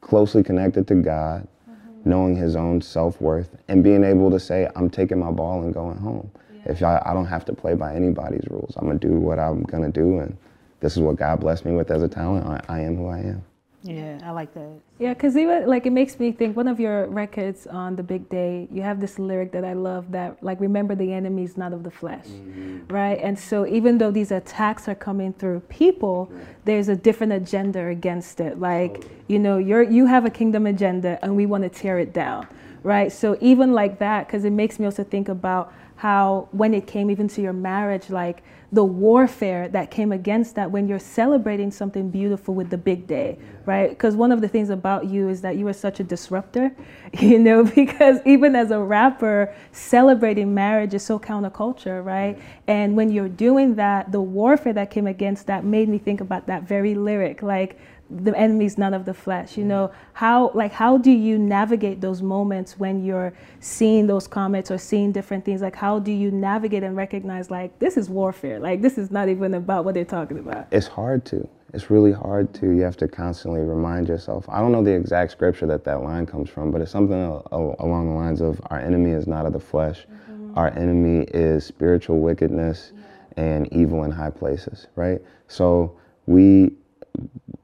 [0.00, 2.10] closely connected to God, mm-hmm.
[2.10, 5.72] knowing his own self worth, and being able to say, "I'm taking my ball and
[5.72, 6.30] going home.
[6.54, 6.72] Yeah.
[6.72, 9.62] If I, I don't have to play by anybody's rules, I'm gonna do what I'm
[9.62, 10.36] gonna do, and
[10.82, 12.46] this is what God blessed me with as a talent.
[12.46, 13.42] I, I am who I am."
[13.84, 14.78] Yeah, I like that.
[14.98, 16.56] Yeah, because even like it makes me think.
[16.56, 20.12] One of your records on the big day, you have this lyric that I love
[20.12, 22.86] that like remember the enemy is not of the flesh, mm-hmm.
[22.86, 23.18] right?
[23.20, 26.44] And so even though these attacks are coming through people, right.
[26.64, 28.60] there's a different agenda against it.
[28.60, 29.14] Like totally.
[29.26, 32.46] you know, you're you have a kingdom agenda, and we want to tear it down,
[32.84, 33.10] right?
[33.10, 37.12] So even like that, because it makes me also think about how when it came
[37.12, 42.10] even to your marriage, like the warfare that came against that when you're celebrating something
[42.10, 43.90] beautiful with the big day, right?
[43.90, 46.74] Because one of the things about you is that you are such a disruptor,
[47.20, 52.36] you know, because even as a rapper, celebrating marriage is so counterculture, right?
[52.66, 56.48] And when you're doing that, the warfare that came against that made me think about
[56.48, 57.78] that very lyric, like,
[58.12, 59.90] the enemy is none of the flesh you know?
[60.12, 65.12] How like how do you navigate those moments when you're seeing those comments or seeing
[65.12, 65.62] different things?
[65.62, 68.58] Like how do you navigate and recognize like this is warfare?
[68.58, 70.66] Like this is not even about what they're talking about.
[70.70, 71.48] It's hard to.
[71.72, 72.70] It's really hard to.
[72.70, 74.46] You have to constantly remind yourself.
[74.48, 78.08] I don't know the exact scripture that that line comes from but it's something along
[78.08, 80.06] the lines of our enemy is not of the flesh.
[80.52, 80.58] Mm-hmm.
[80.58, 83.42] our enemy is spiritual wickedness yeah.
[83.42, 85.20] and evil in high places right?
[85.48, 85.96] So
[86.26, 86.72] we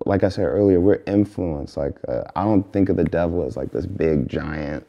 [0.04, 1.76] like I said earlier, we're influenced.
[1.76, 4.86] Like uh, I don't think of the devil as like this big giant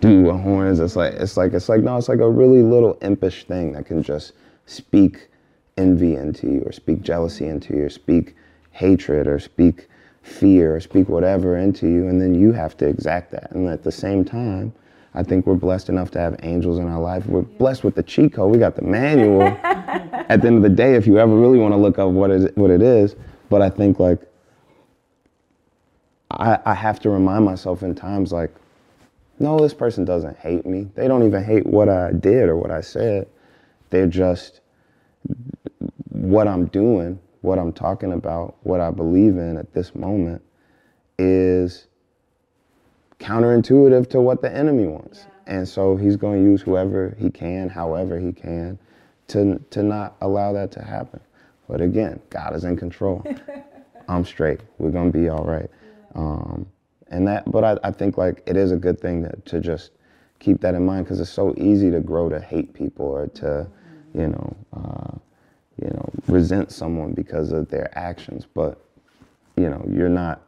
[0.00, 0.80] dude with horns.
[0.80, 3.86] It's like it's like it's like no, it's like a really little impish thing that
[3.86, 4.32] can just
[4.66, 5.28] speak
[5.76, 8.34] envy into you, or speak jealousy into you, or speak
[8.72, 9.88] hatred, or speak
[10.22, 13.50] fear, or speak whatever into you, and then you have to exact that.
[13.52, 14.72] And at the same time,
[15.14, 17.26] I think we're blessed enough to have angels in our life.
[17.26, 18.52] We're blessed with the cheat code.
[18.52, 19.42] We got the manual.
[20.28, 22.30] at the end of the day, if you ever really want to look up what
[22.30, 23.16] is what it is,
[23.48, 24.20] but I think like
[26.30, 28.54] I, I have to remind myself in times like,
[29.38, 30.88] no, this person doesn't hate me.
[30.94, 33.28] They don't even hate what I did or what I said.
[33.90, 34.60] They're just
[36.08, 40.42] what I'm doing, what I'm talking about, what I believe in at this moment
[41.18, 41.86] is
[43.18, 45.20] counterintuitive to what the enemy wants.
[45.20, 45.54] Yeah.
[45.58, 48.78] And so he's going to use whoever he can, however he can,
[49.28, 51.20] to, to not allow that to happen.
[51.68, 53.24] But again, God is in control.
[54.08, 54.60] I'm straight.
[54.78, 55.70] We're going to be all right.
[56.14, 56.66] Um,
[57.08, 59.92] and that, but I, I, think like it is a good thing to, to just
[60.38, 63.66] keep that in mind because it's so easy to grow to hate people or to,
[64.14, 65.18] you know, uh,
[65.80, 68.46] you know, resent someone because of their actions.
[68.52, 68.80] But
[69.56, 70.42] you know, you're not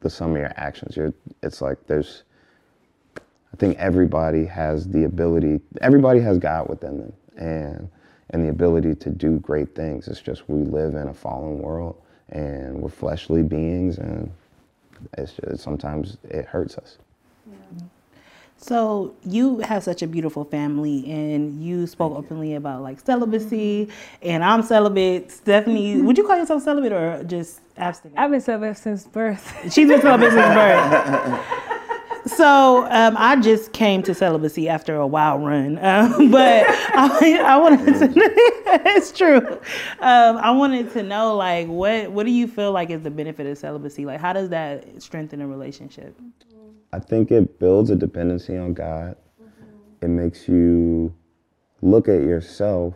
[0.00, 0.96] the sum of your actions.
[0.96, 1.12] You're.
[1.42, 2.24] It's like there's.
[3.16, 5.60] I think everybody has the ability.
[5.80, 7.90] Everybody has God within them, and
[8.32, 10.08] and the ability to do great things.
[10.08, 14.30] It's just we live in a fallen world, and we're fleshly beings, and
[15.18, 16.98] it's just, sometimes it hurts us.
[18.56, 23.88] So you have such a beautiful family, and you spoke openly about like celibacy,
[24.22, 25.32] and I'm celibate.
[25.32, 26.06] Stephanie, mm-hmm.
[26.06, 28.18] would you call yourself celibate or just abstinent?
[28.18, 29.72] I've been celibate since birth.
[29.72, 31.71] She's been celibate since birth.
[32.26, 37.56] So um, I just came to celibacy after a wild run, um, but I, I,
[37.56, 38.12] wanted to.
[38.16, 39.46] it's true.
[40.00, 43.46] Um, I wanted to know, like, what what do you feel like is the benefit
[43.46, 44.04] of celibacy?
[44.04, 46.16] Like, how does that strengthen a relationship?
[46.92, 49.16] I think it builds a dependency on God.
[49.42, 50.04] Mm-hmm.
[50.04, 51.12] It makes you
[51.80, 52.94] look at yourself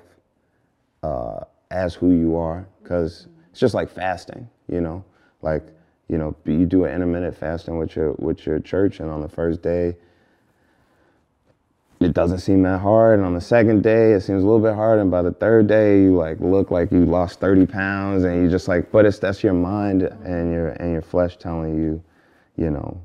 [1.02, 3.50] uh, as who you are, because mm-hmm.
[3.50, 4.48] it's just like fasting.
[4.68, 5.04] You know,
[5.42, 5.66] like
[6.08, 9.28] you know, you do an intermittent fasting with your with your church, and on the
[9.28, 9.96] first day,
[12.00, 14.74] it doesn't seem that hard, and on the second day, it seems a little bit
[14.74, 18.42] hard, and by the third day, you like look like you lost thirty pounds, and
[18.42, 22.02] you just like, but it's that's your mind and your and your flesh telling you
[22.56, 23.00] you know,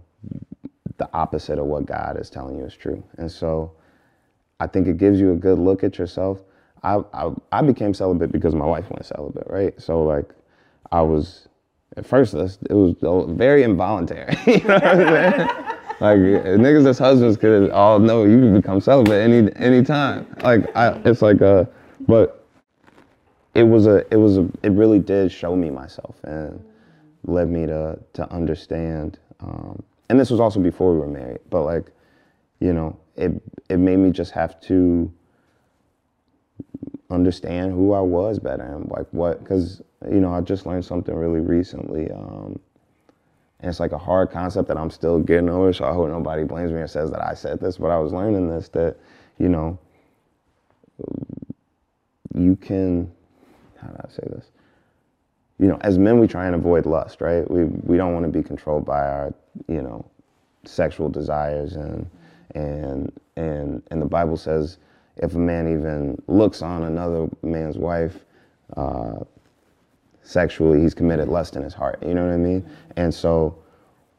[0.98, 3.04] the opposite of what God is telling you is true.
[3.18, 3.74] And so
[4.60, 6.42] I think it gives you a good look at yourself.
[6.84, 9.80] I, I, I became celibate because my wife went celibate, right?
[9.80, 10.34] So like
[10.92, 11.48] I was
[11.98, 12.96] at first it was
[13.36, 14.36] very involuntary.
[14.48, 15.50] you know what I'm saying?
[16.02, 20.26] like niggas as husbands could all know you can become celibate any any time.
[20.42, 21.70] Like I, it's like a,
[22.08, 22.48] but
[23.54, 26.64] it was a it was a it really did show me myself and
[27.26, 29.20] led me to to understand.
[29.42, 31.92] Um, and this was also before we were married, but like,
[32.60, 33.32] you know, it
[33.70, 35.12] it made me just have to
[37.12, 41.16] understand who I was better and like what because you know I just learned something
[41.16, 42.12] really recently.
[42.12, 42.60] Um,
[43.60, 45.72] and it's like a hard concept that I'm still getting over.
[45.72, 48.12] So I hope nobody blames me and says that I said this, but I was
[48.12, 48.98] learning this that
[49.38, 49.78] you know
[52.34, 53.12] you can
[53.80, 54.52] how do I say this?
[55.60, 57.50] You know, as men, we try and avoid lust, right?
[57.50, 59.34] We we don't want to be controlled by our
[59.68, 60.06] you know
[60.66, 62.10] sexual desires and
[62.56, 64.78] and and and the Bible says
[65.18, 68.26] if a man even looks on another man's wife
[68.78, 69.20] uh,
[70.32, 72.02] sexually, he's committed lust in his heart.
[72.02, 72.68] You know what I mean?
[72.96, 73.58] And so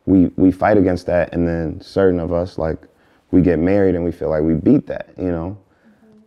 [0.07, 2.79] we we fight against that, and then certain of us like
[3.31, 5.11] we get married and we feel like we beat that.
[5.17, 5.59] You know,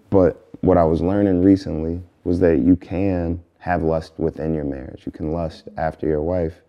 [0.10, 5.04] but what I was learning recently was that you can have lust within your marriage.
[5.06, 6.62] You can lust after your wife.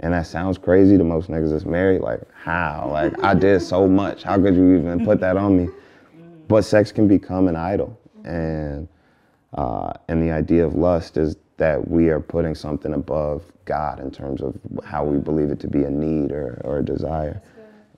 [0.00, 2.02] And that sounds crazy to most niggas that's married.
[2.02, 2.90] Like, how?
[2.92, 4.22] Like, I did so much.
[4.22, 5.72] How could you even put that on me?
[6.48, 7.98] But sex can become an idol.
[8.24, 8.88] And,
[9.54, 14.10] uh, and the idea of lust is that we are putting something above God in
[14.10, 17.42] terms of how we believe it to be a need or, or a desire.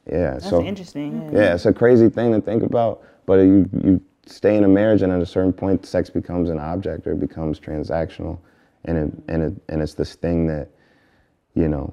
[0.07, 0.33] Yeah.
[0.33, 1.31] That's so interesting.
[1.33, 1.41] Yeah.
[1.41, 3.03] yeah, it's a crazy thing to think about.
[3.27, 6.59] But you, you stay in a marriage and at a certain point sex becomes an
[6.59, 8.39] object or it becomes transactional
[8.85, 10.69] and it, and it, and it's this thing that
[11.55, 11.93] you know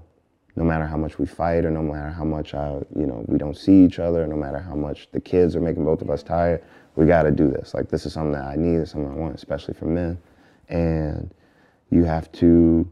[0.56, 3.38] no matter how much we fight or no matter how much I, you know we
[3.38, 6.24] don't see each other no matter how much the kids are making both of us
[6.24, 6.64] tired
[6.96, 9.16] we got to do this like this is something that I need it's something I
[9.16, 10.18] want especially for men
[10.70, 11.34] and
[11.90, 12.88] you have to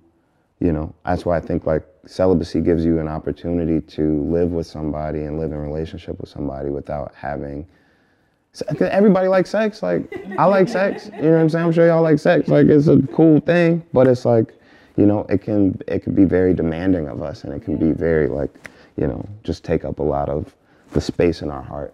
[0.60, 4.68] you know that's why I think like celibacy gives you an opportunity to live with
[4.68, 7.66] somebody and live in relationship with somebody without having
[8.82, 9.82] everybody likes sex.
[9.82, 11.10] Like I like sex.
[11.16, 11.66] You know what I'm saying?
[11.66, 12.48] I'm sure y'all like sex.
[12.48, 14.54] Like it's a cool thing, but it's like,
[14.96, 17.92] you know, it can it can be very demanding of us, and it can be
[17.92, 18.52] very like,
[18.98, 20.56] you know, just take up a lot of
[20.92, 21.94] the space in our heart.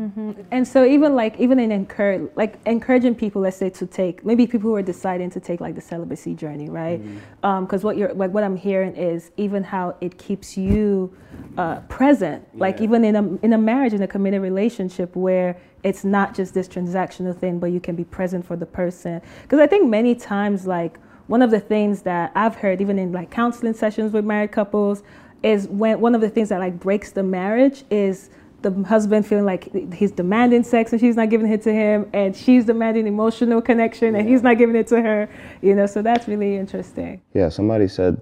[0.00, 0.32] Mm-hmm.
[0.50, 4.46] And so even like even in encourage like encouraging people, let's say to take maybe
[4.46, 6.96] people who are deciding to take like the celibacy journey, right?
[6.96, 7.74] Because mm-hmm.
[7.74, 11.14] um, what you're like what I'm hearing is even how it keeps you
[11.58, 12.60] uh, present, yeah.
[12.60, 16.54] like even in a in a marriage in a committed relationship where it's not just
[16.54, 19.20] this transactional thing, but you can be present for the person.
[19.42, 23.12] Because I think many times like one of the things that I've heard even in
[23.12, 25.02] like counseling sessions with married couples
[25.42, 28.30] is when one of the things that like breaks the marriage is
[28.62, 32.36] the husband feeling like he's demanding sex and she's not giving it to him, and
[32.36, 35.28] she's demanding emotional connection and he's not giving it to her.
[35.62, 37.20] You know, so that's really interesting.
[37.34, 38.20] Yeah, somebody said,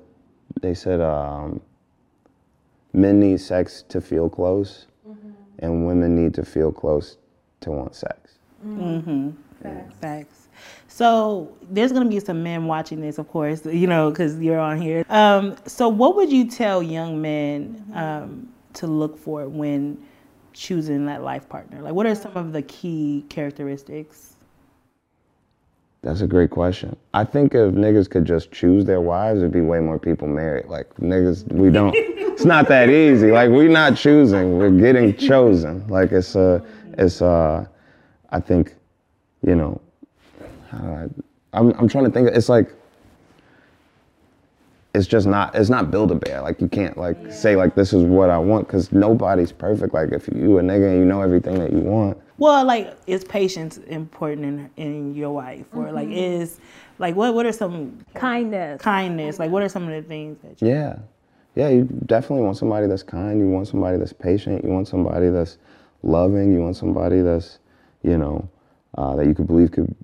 [0.60, 1.60] they said, um,
[2.92, 5.30] men need sex to feel close, mm-hmm.
[5.60, 7.18] and women need to feel close
[7.60, 8.38] to want sex.
[8.66, 9.30] Mm-hmm.
[9.62, 9.94] Facts.
[10.00, 10.48] Facts.
[10.86, 14.80] So there's gonna be some men watching this, of course, you know, because you're on
[14.80, 15.04] here.
[15.08, 19.98] Um, so what would you tell young men um, to look for when
[20.58, 21.80] choosing that life partner?
[21.80, 24.34] Like, what are some of the key characteristics?
[26.02, 26.96] That's a great question.
[27.14, 30.66] I think if niggas could just choose their wives, there'd be way more people married.
[30.66, 31.94] Like niggas, we don't.
[31.96, 33.30] it's not that easy.
[33.30, 34.58] Like we're not choosing.
[34.58, 35.86] We're getting chosen.
[35.88, 36.64] Like it's a,
[36.96, 37.66] it's uh,
[38.30, 38.74] I think,
[39.42, 39.80] you know,
[41.52, 42.28] I'm I'm trying to think.
[42.28, 42.72] It's like
[44.98, 46.42] it's just not it's not build a bear.
[46.42, 47.30] Like you can't like yeah.
[47.30, 49.94] say like this is what i want because nobody's perfect.
[49.94, 52.18] Like if you a nigga and you know everything that you want.
[52.38, 54.44] Well like is patience important
[54.76, 55.94] in, in your life or mm-hmm.
[55.94, 56.58] like is
[56.98, 58.82] like what what are some kindness.
[58.82, 59.38] Kindness.
[59.38, 60.98] Like what are some of the things that you yeah.
[61.54, 63.38] Yeah you definitely want somebody that's kind.
[63.38, 64.64] You want somebody that's patient.
[64.64, 65.58] You want somebody that's
[66.02, 66.52] loving.
[66.52, 67.60] You want somebody that's
[68.02, 68.48] you know
[68.96, 69.94] uh, that you could believe could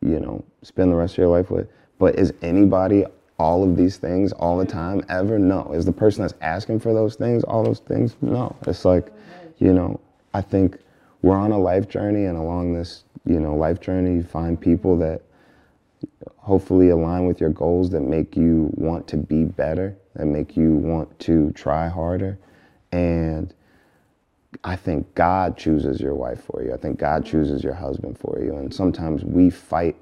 [0.00, 1.68] you know spend the rest of your life with.
[1.98, 3.04] But is anybody
[3.38, 5.38] all of these things all the time ever?
[5.38, 5.72] No.
[5.72, 8.16] Is the person that's asking for those things all those things?
[8.20, 8.54] No.
[8.66, 9.12] It's like,
[9.58, 10.00] you know,
[10.32, 10.78] I think
[11.22, 14.98] we're on a life journey, and along this, you know, life journey, you find people
[14.98, 15.22] that
[16.36, 20.72] hopefully align with your goals that make you want to be better, that make you
[20.72, 22.38] want to try harder.
[22.92, 23.54] And
[24.62, 26.74] I think God chooses your wife for you.
[26.74, 28.56] I think God chooses your husband for you.
[28.56, 29.96] And sometimes we fight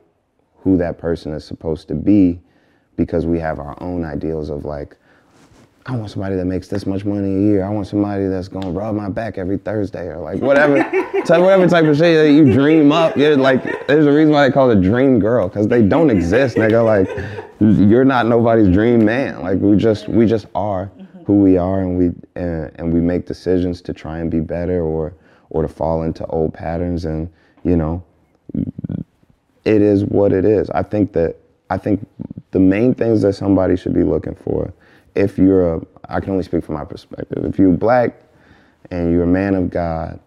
[0.59, 2.41] who that person is supposed to be
[2.97, 4.97] because we have our own ideals of like
[5.85, 7.65] I want somebody that makes this much money a year.
[7.65, 10.77] I want somebody that's gonna rub my back every Thursday or like whatever,
[11.25, 13.17] type, whatever type of shit that you dream up.
[13.17, 16.09] You're like, there's a reason why they call it a dream girl because they don't
[16.09, 16.85] exist, nigga.
[16.85, 17.09] Like,
[17.59, 19.43] you're not nobody's dream man.
[19.43, 21.25] Like we just we just are mm-hmm.
[21.25, 22.07] who we are, and we
[22.41, 25.15] and, and we make decisions to try and be better or
[25.51, 27.29] or to fall into old patterns, and
[27.65, 28.05] you know,
[28.55, 30.71] it is what it is.
[30.71, 31.37] I think that
[31.71, 32.07] I think
[32.53, 34.73] the main things that somebody should be looking for
[35.15, 37.45] if you're a, I can only speak from my perspective.
[37.45, 38.23] If you're black
[38.91, 40.21] and you're a man of God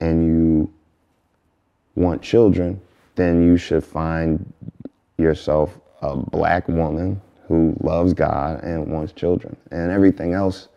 [0.00, 0.72] and you
[1.94, 2.80] want children,
[3.14, 4.52] then you should find
[5.18, 10.68] yourself a black woman who loves God and wants children, and everything else,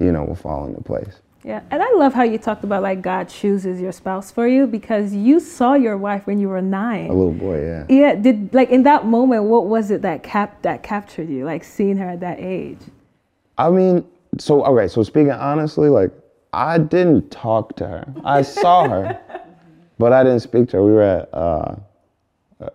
[0.00, 1.21] you know, will fall into place.
[1.44, 4.66] Yeah, and I love how you talked about like God chooses your spouse for you
[4.66, 7.10] because you saw your wife when you were nine.
[7.10, 7.84] A little boy, yeah.
[7.88, 11.64] Yeah, did like in that moment, what was it that cap that captured you, like
[11.64, 12.78] seeing her at that age?
[13.58, 14.06] I mean,
[14.38, 16.12] so okay, so speaking honestly, like
[16.52, 18.14] I didn't talk to her.
[18.24, 19.20] I saw her,
[19.98, 20.84] but I didn't speak to her.
[20.84, 21.74] We were at uh,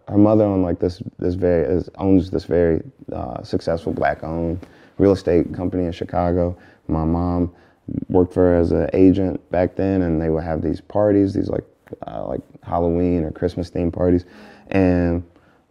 [0.09, 2.82] her mother owned like this this very is, owns this very
[3.13, 4.65] uh, successful black owned
[4.97, 6.57] real estate company in Chicago.
[6.89, 7.53] My mom
[8.09, 11.65] worked for as an agent back then, and they would have these parties, these like
[12.05, 14.25] uh, like Halloween or Christmas themed parties,
[14.71, 15.23] and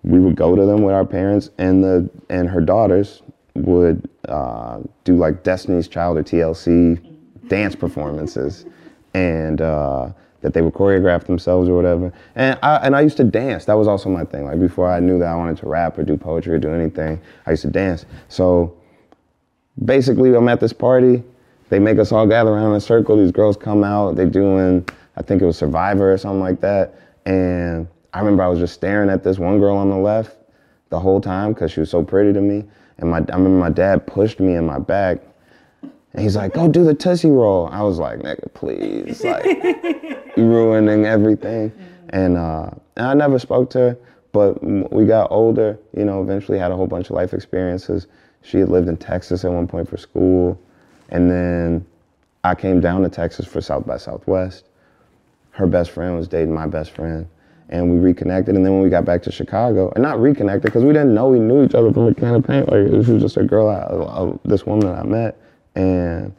[0.03, 3.23] we would go to them with our parents and the and her daughters
[3.55, 7.01] would uh, do like Destiny's Child or TLC
[7.49, 8.67] dance performances,
[9.15, 10.11] and uh,
[10.41, 12.13] that they would choreograph themselves or whatever.
[12.35, 13.65] And I and I used to dance.
[13.65, 14.45] That was also my thing.
[14.45, 17.21] Like before I knew that I wanted to rap or do poetry or do anything,
[17.47, 18.07] I used to dance.
[18.29, 18.77] So
[19.85, 21.23] basically, I'm at this party.
[21.69, 23.17] They make us all gather around in a circle.
[23.17, 24.17] These girls come out.
[24.17, 26.95] They're doing, I think it was Survivor or something like that.
[27.25, 30.37] And I remember I was just staring at this one girl on the left
[30.91, 32.65] the whole time because she was so pretty to me.
[32.99, 35.19] And my, I remember my dad pushed me in my back
[36.17, 37.69] and he's like, go do the Tootsie Roll.
[37.71, 39.23] I was like, nigga, please.
[39.23, 39.45] Like,
[40.37, 41.71] you ruining everything.
[42.09, 43.99] And, uh, and I never spoke to her,
[44.33, 48.07] but we got older, you know, eventually had a whole bunch of life experiences.
[48.41, 50.59] She had lived in Texas at one point for school.
[51.09, 51.87] And then
[52.45, 54.65] I came down to Texas for South by Southwest.
[55.51, 57.29] Her best friend was dating my best friend
[57.69, 58.55] and we reconnected.
[58.55, 61.29] And then when we got back to Chicago, and not reconnected because we didn't know
[61.29, 62.71] we knew each other from a can of paint.
[62.71, 65.37] Like this was just a girl, I, this woman that I met.
[65.75, 66.35] And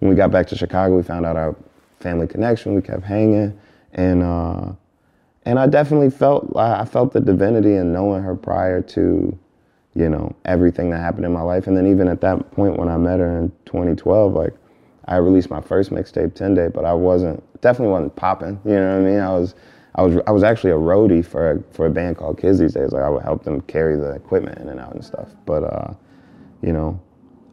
[0.00, 1.56] when we got back to Chicago, we found out our
[2.00, 2.74] family connection.
[2.74, 3.58] We kept hanging,
[3.92, 4.72] and uh,
[5.44, 9.38] and I definitely felt I felt the divinity in knowing her prior to,
[9.96, 11.66] you know, everything that happened in my life.
[11.66, 14.54] And then even at that point when I met her in 2012, like
[15.06, 18.60] I released my first mixtape, 10 Day, but I wasn't definitely wasn't popping.
[18.64, 19.20] You know what I mean?
[19.20, 19.54] I was
[19.94, 22.74] I was I was actually a roadie for a, for a band called Kids these
[22.74, 22.92] days.
[22.92, 25.30] Like I would help them carry the equipment in and out and stuff.
[25.46, 25.94] But uh,
[26.62, 27.00] you know,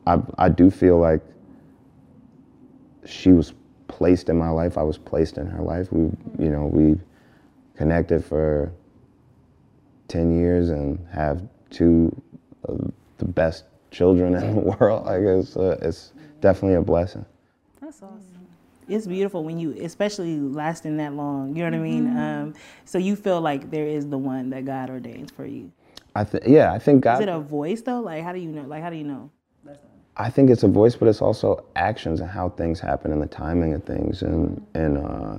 [0.05, 1.21] I I do feel like
[3.05, 3.53] she was
[3.87, 4.77] placed in my life.
[4.77, 5.93] I was placed in her life.
[5.93, 6.11] We
[6.43, 6.99] you know we
[7.77, 8.73] connected for
[10.09, 12.21] ten years and have two
[12.65, 15.05] of the best children in the world.
[15.05, 17.25] Like it's uh, it's definitely a blessing.
[17.81, 18.33] That's awesome.
[18.89, 22.07] It's beautiful when you especially lasting that long you know what i mean?
[22.07, 22.17] Mm-hmm.
[22.17, 22.53] um,
[22.83, 25.71] so you feel like there is the one that god ordains for you?
[26.15, 28.01] I think yeah i think god is it a voice though?
[28.01, 28.63] Like how do you know?
[28.63, 29.29] Like how do you know?
[30.17, 33.27] I think it's a voice but it's also actions and how things happen and the
[33.27, 35.37] timing of things and and uh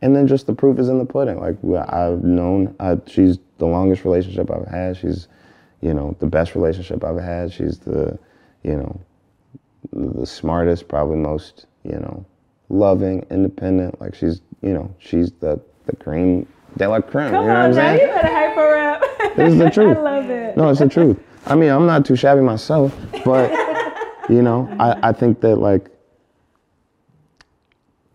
[0.00, 1.38] and then just the proof is in the pudding.
[1.38, 1.56] Like
[1.90, 4.96] i've known uh, she's the longest relationship i've had.
[4.96, 5.28] She's
[5.82, 8.18] you know the best relationship i've had she's the
[8.62, 9.00] you know
[9.92, 12.24] the smartest probably most you know
[12.72, 14.00] loving, independent.
[14.00, 17.30] Like she's, you know, she's the the cream de la creme.
[17.30, 18.00] Come you know on, what I'm saying?
[18.00, 19.36] you better hyper rap.
[19.36, 19.96] This is the truth.
[19.96, 20.56] I love it.
[20.56, 21.18] No, it's the truth.
[21.46, 23.50] I mean, I'm not too shabby myself, but
[24.28, 25.88] you know, I, I think that like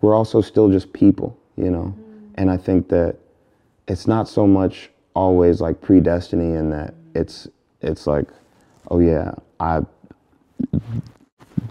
[0.01, 2.29] we're also still just people, you know, mm.
[2.35, 3.17] and I think that
[3.87, 7.47] it's not so much always like predestiny in that it's
[7.81, 8.27] it's like,
[8.89, 9.81] oh yeah, I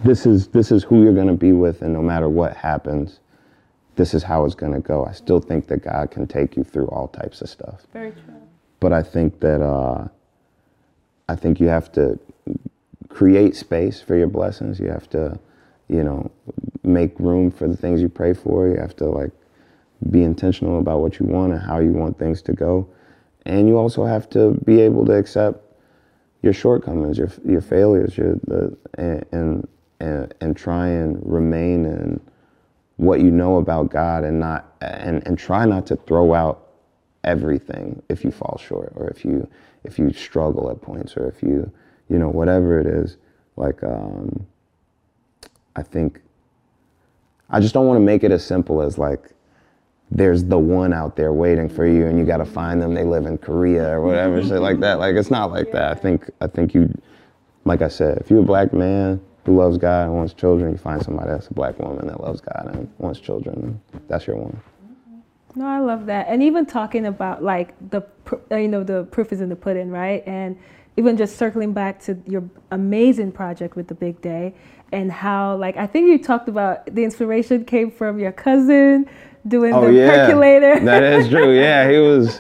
[0.04, 3.20] this is this is who you're going to be with and no matter what happens
[3.96, 5.06] this is how it's going to go.
[5.06, 7.86] I still think that god can take you through all types of stuff.
[7.92, 8.40] Very true.
[8.78, 10.08] But i think that uh,
[11.28, 12.18] i think you have to
[13.08, 14.78] create space for your blessings.
[14.78, 15.38] You have to
[15.88, 16.30] you know
[16.82, 18.68] make room for the things you pray for.
[18.68, 19.32] You have to like
[20.10, 22.86] be intentional about what you want and how you want things to go.
[23.46, 25.65] And you also have to be able to accept
[26.46, 29.68] your shortcomings, your your failures, your the and,
[30.00, 32.20] and and, try and remain in
[32.96, 36.68] what you know about God and not and, and try not to throw out
[37.24, 39.48] everything if you fall short or if you
[39.84, 41.70] if you struggle at points or if you
[42.08, 43.18] you know whatever it is.
[43.56, 44.46] Like, um,
[45.74, 46.20] I think
[47.50, 49.30] I just don't want to make it as simple as like
[50.10, 52.94] there's the one out there waiting for you and you got to find them.
[52.94, 54.98] They live in korea or whatever shit like that.
[54.98, 55.90] Like it's not like that.
[55.90, 56.92] I think i think you
[57.64, 60.78] like i said if you're a black man who loves god and wants children you
[60.78, 63.80] find somebody that's a black woman that loves god and wants children.
[64.08, 64.60] That's your one.
[65.54, 66.26] No i love that.
[66.28, 68.02] And even talking about like the
[68.50, 70.22] uh, you know the proof is in the pudding right?
[70.26, 70.56] And
[70.96, 74.54] even just circling back to your amazing project with the big day
[74.92, 79.06] and how like i think you talked about the inspiration came from your cousin
[79.46, 80.26] doing oh, the yeah.
[80.26, 80.80] percolator.
[80.80, 81.46] that is true.
[81.56, 82.38] Yeah, he was.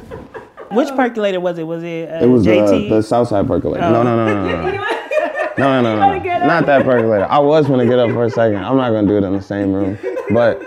[0.72, 1.62] Which percolator was it?
[1.64, 2.10] Was it?
[2.10, 2.90] Uh, it was JT?
[2.90, 3.84] Uh, the Southside percolator.
[3.84, 3.92] Oh.
[3.92, 4.70] No, no, no, no, no.
[4.70, 4.72] no,
[5.58, 6.18] no, no, no.
[6.18, 6.46] no.
[6.46, 7.26] Not that percolator.
[7.30, 8.64] I was gonna get up for a second.
[8.64, 9.98] I'm not gonna do it in the same room.
[10.30, 10.62] But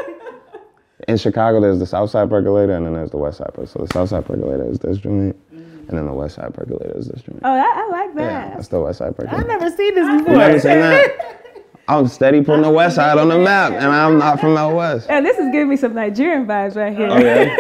[1.08, 3.72] in Chicago, there's the Southside percolator, and then there's the Westside percolator.
[3.72, 7.42] So the Southside percolator is this joint, and then the Westside percolator is this joint.
[7.44, 8.50] Oh, I, I like that.
[8.50, 9.36] Yeah, that's the Westside percolator.
[9.36, 10.34] I've never seen this before.
[10.34, 11.39] You never seen that?
[11.90, 15.10] I'm steady putting the West Side on the map, and I'm not from out west.
[15.10, 17.08] And this is giving me some Nigerian vibes right here.
[17.10, 17.56] Oh, okay.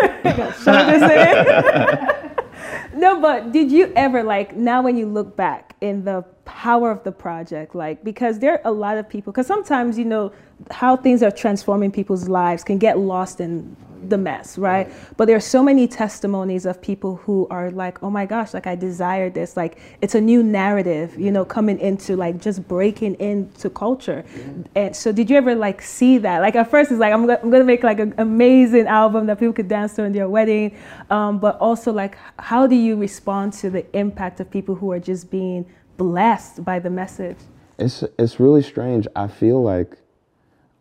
[2.93, 7.03] no, but did you ever like now when you look back in the power of
[7.03, 10.31] the project, like because there are a lot of people, because sometimes you know
[10.69, 13.75] how things are transforming people's lives can get lost in
[14.07, 14.91] the mess, right?
[15.17, 18.67] But there are so many testimonies of people who are like, oh my gosh, like
[18.67, 19.57] I desire this.
[19.57, 24.23] Like it's a new narrative, you know, coming into like just breaking into culture.
[24.35, 24.43] Yeah.
[24.75, 26.39] And so did you ever like see that?
[26.39, 29.39] Like at first it's like, I'm, go- I'm to make like an amazing album that
[29.39, 30.77] people could dance to in their wedding.
[31.09, 34.99] Um, but also like, how do you respond to the impact of people who are
[34.99, 35.65] just being
[35.97, 37.37] blessed by the message?
[37.77, 39.07] It's, it's really strange.
[39.15, 39.97] I feel like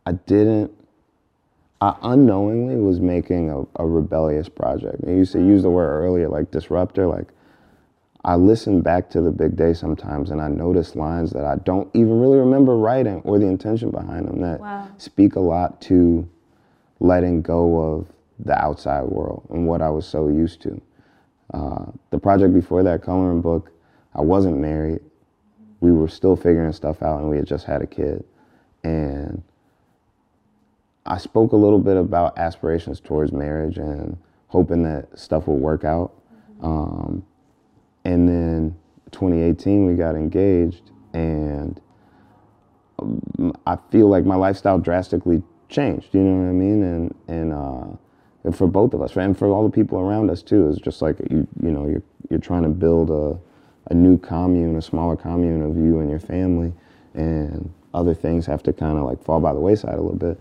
[0.07, 0.78] I didn't
[1.81, 4.97] I unknowingly was making a, a rebellious project.
[5.07, 7.07] You used to use the word earlier, like disruptor.
[7.07, 7.29] Like
[8.25, 11.89] I listen back to the big day sometimes, and I notice lines that I don't
[11.95, 14.89] even really remember writing or the intention behind them that wow.
[14.99, 16.29] speak a lot to
[17.01, 18.09] letting go of
[18.41, 20.81] the outside world and what I was so used to.
[21.55, 23.71] Uh, the project before that, coloring book,
[24.15, 25.01] I wasn't married.
[25.81, 28.25] We were still figuring stuff out, and we had just had a kid,
[28.83, 29.43] and
[31.09, 34.17] I spoke a little bit about aspirations towards marriage and
[34.49, 36.13] hoping that stuff would work out.
[36.61, 37.25] Um,
[38.05, 38.77] and then
[39.13, 41.81] 2018, we got engaged, and
[42.99, 46.09] um, I feel like my lifestyle drastically changed.
[46.13, 46.83] You know what I mean?
[46.83, 47.97] And and, uh,
[48.45, 51.01] and for both of us, and for all the people around us too, it's just
[51.01, 53.39] like you you know you're you're trying to build a
[53.91, 56.73] a new commune, a smaller commune of you and your family,
[57.15, 60.39] and other things have to kind of like fall by the wayside a little bit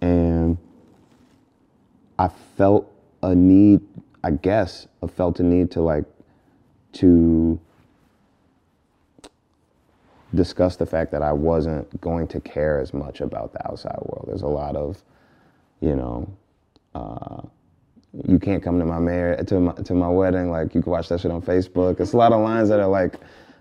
[0.00, 0.56] and
[2.18, 2.92] I felt
[3.22, 3.80] a need,
[4.24, 6.04] I guess, I felt a need to like
[6.94, 7.58] to
[10.34, 14.26] discuss the fact that I wasn't going to care as much about the outside world.
[14.28, 15.02] There's a lot of,
[15.80, 16.28] you know,
[16.94, 17.42] uh,
[18.26, 20.50] you can't come to my marriage to my to my wedding.
[20.50, 22.00] Like you can watch that shit on Facebook.
[22.00, 23.16] It's a lot of lines that are like,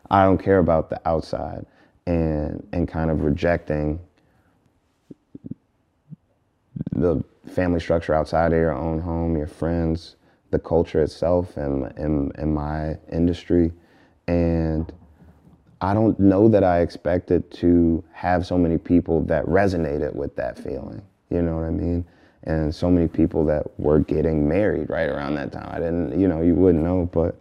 [0.10, 1.66] I don't care about the outside,
[2.06, 4.00] and and kind of rejecting
[6.98, 10.16] the family structure outside of your own home, your friends,
[10.52, 13.72] the culture itself, and in, in my industry.
[14.28, 14.92] And
[15.80, 20.58] I don't know that I expected to have so many people that resonated with that
[20.58, 21.02] feeling.
[21.30, 22.06] You know what I mean?
[22.44, 25.70] And so many people that were getting married right around that time.
[25.72, 27.36] I didn't, you know, you wouldn't know, but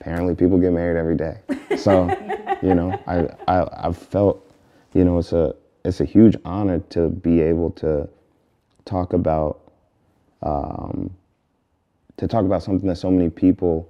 [0.00, 1.38] apparently people get married every day.
[1.76, 2.08] So,
[2.62, 4.50] you know, I, I, I felt,
[4.94, 8.08] you know, it's a, it's a huge honor to be able to
[8.86, 9.60] talk about
[10.42, 11.10] um,
[12.16, 13.88] to talk about something that so many people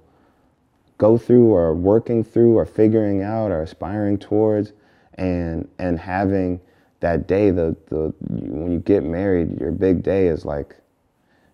[0.97, 4.73] go through or working through or figuring out or aspiring towards
[5.13, 6.59] and and having
[6.99, 10.75] that day the the when you get married your big day is like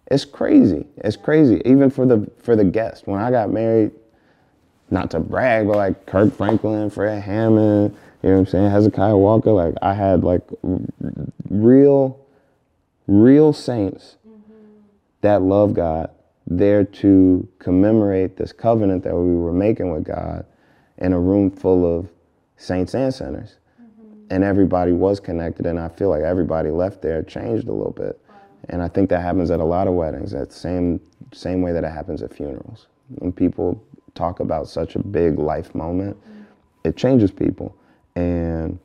[0.07, 0.85] it's crazy.
[0.97, 1.61] It's crazy.
[1.65, 3.91] Even for the for the guest when i got married
[4.89, 8.69] not to brag but like kirk franklin fred hammond you know what i'm saying?
[8.69, 10.43] Hezekiah walker like i had like
[11.49, 12.22] real
[13.07, 14.17] real saints
[15.21, 16.09] that love God
[16.45, 20.45] there to commemorate this covenant that we were making with God
[20.97, 22.09] in a room full of
[22.57, 23.57] saints and sinners.
[23.81, 24.25] Mm-hmm.
[24.29, 28.19] And everybody was connected, and I feel like everybody left there changed a little bit.
[28.69, 31.01] And I think that happens at a lot of weddings, that same
[31.33, 32.87] same way that it happens at funerals.
[33.07, 33.83] When people
[34.13, 36.43] talk about such a big life moment, mm-hmm.
[36.83, 37.75] it changes people.
[38.15, 38.79] And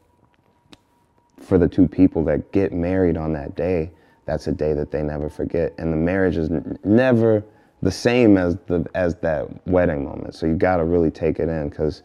[1.40, 3.90] for the two people that get married on that day,
[4.28, 5.72] that's a day that they never forget.
[5.78, 7.42] And the marriage is n- never
[7.80, 10.34] the same as the as that wedding moment.
[10.34, 12.02] So you got to really take it in because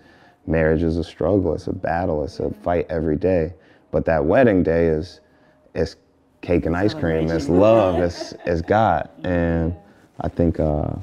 [0.48, 3.54] marriage is a struggle, it's a battle, it's a fight every day.
[3.92, 5.20] But that wedding day is
[5.76, 5.98] it's
[6.40, 9.10] cake and ice cream, it's love, it's it's God.
[9.26, 9.76] And
[10.22, 10.94] I think uh,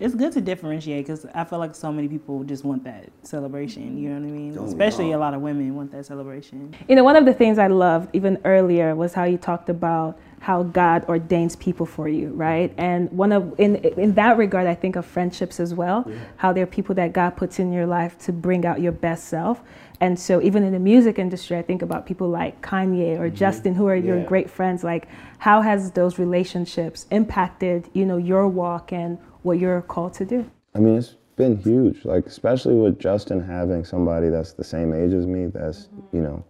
[0.00, 3.98] it's good to differentiate because I feel like so many people just want that celebration.
[3.98, 4.58] You know what I mean?
[4.58, 6.74] Especially a lot of women want that celebration.
[6.88, 10.18] You know, one of the things I loved even earlier was how you talked about
[10.40, 12.72] how God ordains people for you, right?
[12.78, 16.04] And one of in in that regard, I think of friendships as well.
[16.06, 16.14] Yeah.
[16.36, 19.28] How there are people that God puts in your life to bring out your best
[19.28, 19.60] self.
[20.00, 23.34] And so even in the music industry, I think about people like Kanye or mm-hmm.
[23.34, 24.14] Justin, who are yeah.
[24.14, 24.84] your great friends.
[24.84, 30.24] Like, how has those relationships impacted, you know, your walk and what you're called to
[30.24, 30.50] do?
[30.74, 32.04] I mean, it's been huge.
[32.04, 35.46] Like, especially with Justin having somebody that's the same age as me.
[35.46, 36.16] That's mm-hmm.
[36.16, 36.44] you know,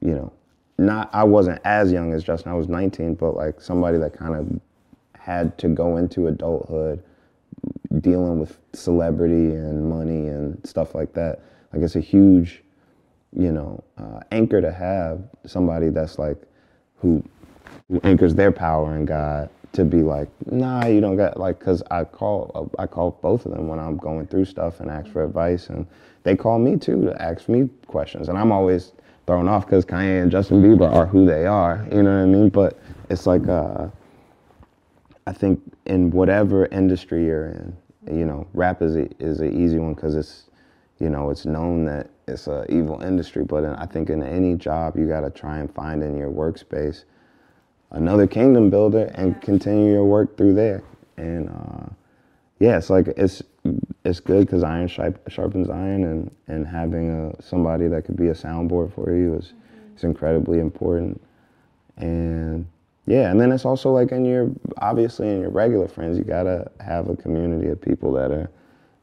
[0.00, 0.32] you know,
[0.78, 2.52] not I wasn't as young as Justin.
[2.52, 4.60] I was 19, but like somebody that kind of
[5.18, 7.02] had to go into adulthood
[8.00, 11.40] dealing with celebrity and money and stuff like that.
[11.72, 12.62] Like it's a huge,
[13.36, 16.36] you know, uh, anchor to have somebody that's like
[16.98, 17.24] who,
[17.88, 21.82] who anchors their power in God to be like, nah, you don't got like, cause
[21.90, 25.24] I call I call both of them when I'm going through stuff and ask for
[25.24, 25.86] advice, and
[26.22, 28.92] they call me too to ask me questions, and I'm always
[29.26, 32.26] thrown off because Kanye and Justin Bieber are who they are, you know what I
[32.26, 32.48] mean?
[32.50, 32.78] But
[33.10, 33.88] it's like, uh,
[35.26, 39.78] I think in whatever industry you're in, you know, rap is a, is an easy
[39.78, 40.50] one because it's,
[40.98, 43.44] you know, it's known that it's an evil industry.
[43.44, 46.30] But in, I think in any job, you got to try and find in your
[46.30, 47.04] workspace
[47.90, 50.82] another kingdom builder and continue your work through there.
[51.16, 51.92] And uh,
[52.60, 53.42] yeah, it's like it's
[54.04, 58.34] it's good because iron sharpens iron, and and having a somebody that could be a
[58.34, 59.96] soundboard for you is mm-hmm.
[59.96, 61.20] is incredibly important.
[61.96, 62.66] And
[63.06, 66.70] yeah, and then it's also like in your obviously in your regular friends, you gotta
[66.80, 68.50] have a community of people that are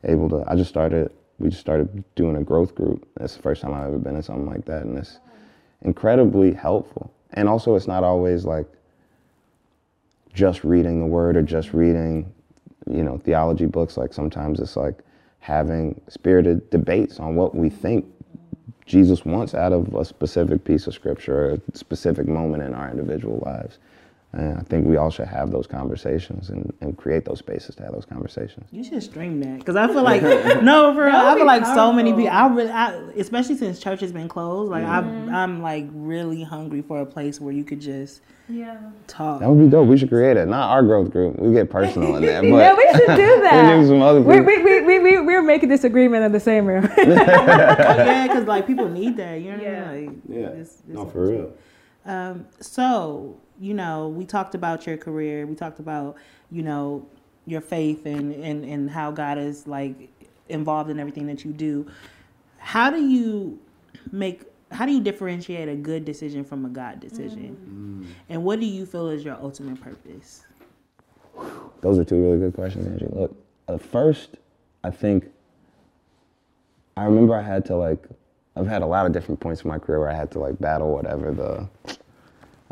[0.03, 0.43] able to.
[0.47, 1.11] I just started.
[1.39, 3.07] We just started doing a growth group.
[3.17, 5.19] That's the first time I've ever been in something like that, and it's
[5.81, 7.11] incredibly helpful.
[7.33, 8.67] And also, it's not always like
[10.33, 12.31] just reading the word or just reading,
[12.89, 13.97] you know, theology books.
[13.97, 14.99] Like sometimes it's like
[15.39, 18.05] having spirited debates on what we think
[18.85, 22.89] Jesus wants out of a specific piece of scripture, or a specific moment in our
[22.89, 23.79] individual lives.
[24.33, 27.83] And I think we all should have those conversations and, and create those spaces to
[27.83, 28.65] have those conversations.
[28.71, 30.21] You should stream that because I feel like
[30.63, 31.83] no, for real, I feel like powerful.
[31.83, 32.29] so many people.
[32.29, 35.35] I really, I, especially since church has been closed, like mm-hmm.
[35.35, 39.41] I'm like really hungry for a place where you could just yeah talk.
[39.41, 39.89] That would be dope.
[39.89, 40.47] We should create it.
[40.47, 41.37] Not our growth group.
[41.37, 42.41] We get personal in that.
[42.51, 43.79] But yeah, we should do that.
[43.79, 44.45] we some other people.
[44.45, 46.89] We, we, we, we, we're making this agreement in the same room.
[46.97, 49.41] yeah, because like people need that.
[49.41, 50.49] You know, yeah, like, yeah.
[50.51, 51.53] This, this no, for real.
[52.05, 55.45] Um, so you know, we talked about your career.
[55.45, 56.17] We talked about,
[56.51, 57.07] you know,
[57.45, 60.09] your faith and, and, and how God is like
[60.49, 61.85] involved in everything that you do.
[62.57, 63.59] How do you
[64.11, 68.05] make how do you differentiate a good decision from a God decision?
[68.07, 68.13] Mm.
[68.29, 70.45] And what do you feel is your ultimate purpose?
[71.81, 73.13] Those are two really good questions, Angie.
[73.13, 73.35] Look,
[73.67, 74.37] at first,
[74.83, 75.29] I think
[76.95, 78.07] I remember I had to like
[78.55, 80.59] I've had a lot of different points in my career where I had to like
[80.59, 81.97] battle whatever the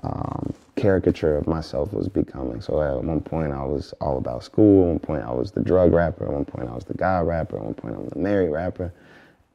[0.03, 2.61] um, caricature of myself was becoming.
[2.61, 4.83] So at one point I was all about school.
[4.83, 6.25] At one point I was the drug rapper.
[6.25, 7.57] At one point I was the guy rapper.
[7.57, 8.93] At one point I was the married rapper.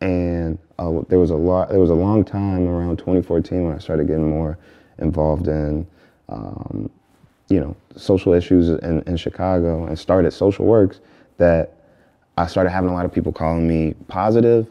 [0.01, 1.70] And uh, there was a lot.
[1.70, 4.59] There was a long time around 2014 when I started getting more
[4.99, 5.87] involved in,
[6.29, 6.91] um,
[7.49, 11.01] you know, social issues in, in Chicago and started SocialWorks.
[11.39, 11.75] That
[12.37, 14.68] I started having a lot of people calling me positive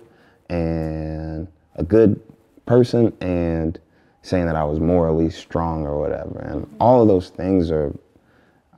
[0.49, 2.20] and a good
[2.66, 3.80] person and
[4.24, 6.39] saying that I was morally strong or whatever.
[6.39, 7.93] And all of those things are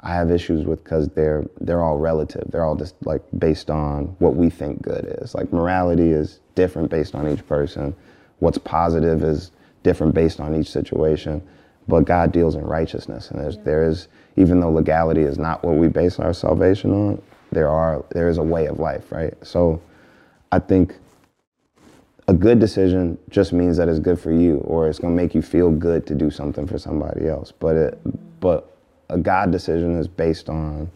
[0.02, 2.44] I have issues with because they're they're all relative.
[2.52, 5.34] They're all just like based on what we think good is.
[5.34, 7.96] Like morality is different based on each person.
[8.40, 11.42] What's positive is different based on each situation.
[11.88, 13.64] But God deals in righteousness, and there's, yeah.
[13.64, 17.22] there is even though legality is not what we base our salvation on,
[17.52, 19.34] there are there is a way of life, right?
[19.44, 19.82] So,
[20.52, 20.96] I think
[22.28, 25.36] a good decision just means that it's good for you or it's going to make
[25.36, 28.00] you feel good to do something for somebody else but it
[28.40, 28.78] but
[29.10, 30.90] a god decision is based on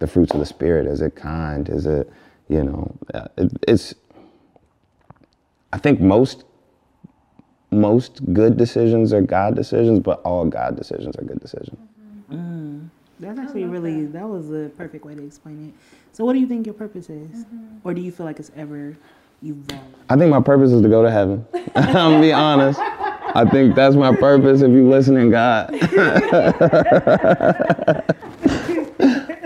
[0.00, 2.10] the fruits of the spirit is it kind is it
[2.48, 2.92] you know
[3.36, 3.94] it, it's
[5.72, 6.44] i think most
[7.70, 11.78] most good decisions are god decisions but all god decisions are good decisions
[12.30, 12.88] mm.
[13.20, 14.14] that's actually really that.
[14.14, 14.28] that.
[14.28, 15.74] was a perfect way to explain it
[16.12, 17.76] so what do you think your purpose is mm-hmm.
[17.84, 18.96] or do you feel like it's ever
[20.08, 21.46] I think my purpose is to go to heaven.
[21.74, 22.78] I'm be honest.
[23.36, 24.62] I think that's my purpose.
[24.62, 25.68] If you listening, God.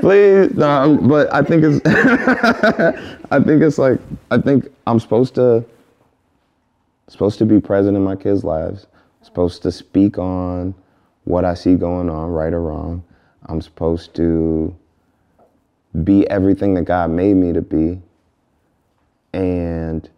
[0.00, 1.80] Please, no, but I think it's,
[3.30, 3.98] I think it's like
[4.30, 5.64] I think I'm supposed to
[7.08, 8.86] supposed to be present in my kids' lives.
[9.22, 10.74] Supposed to speak on
[11.24, 13.02] what I see going on, right or wrong.
[13.46, 14.74] I'm supposed to
[16.04, 18.00] be everything that God made me to be.
[19.32, 20.08] And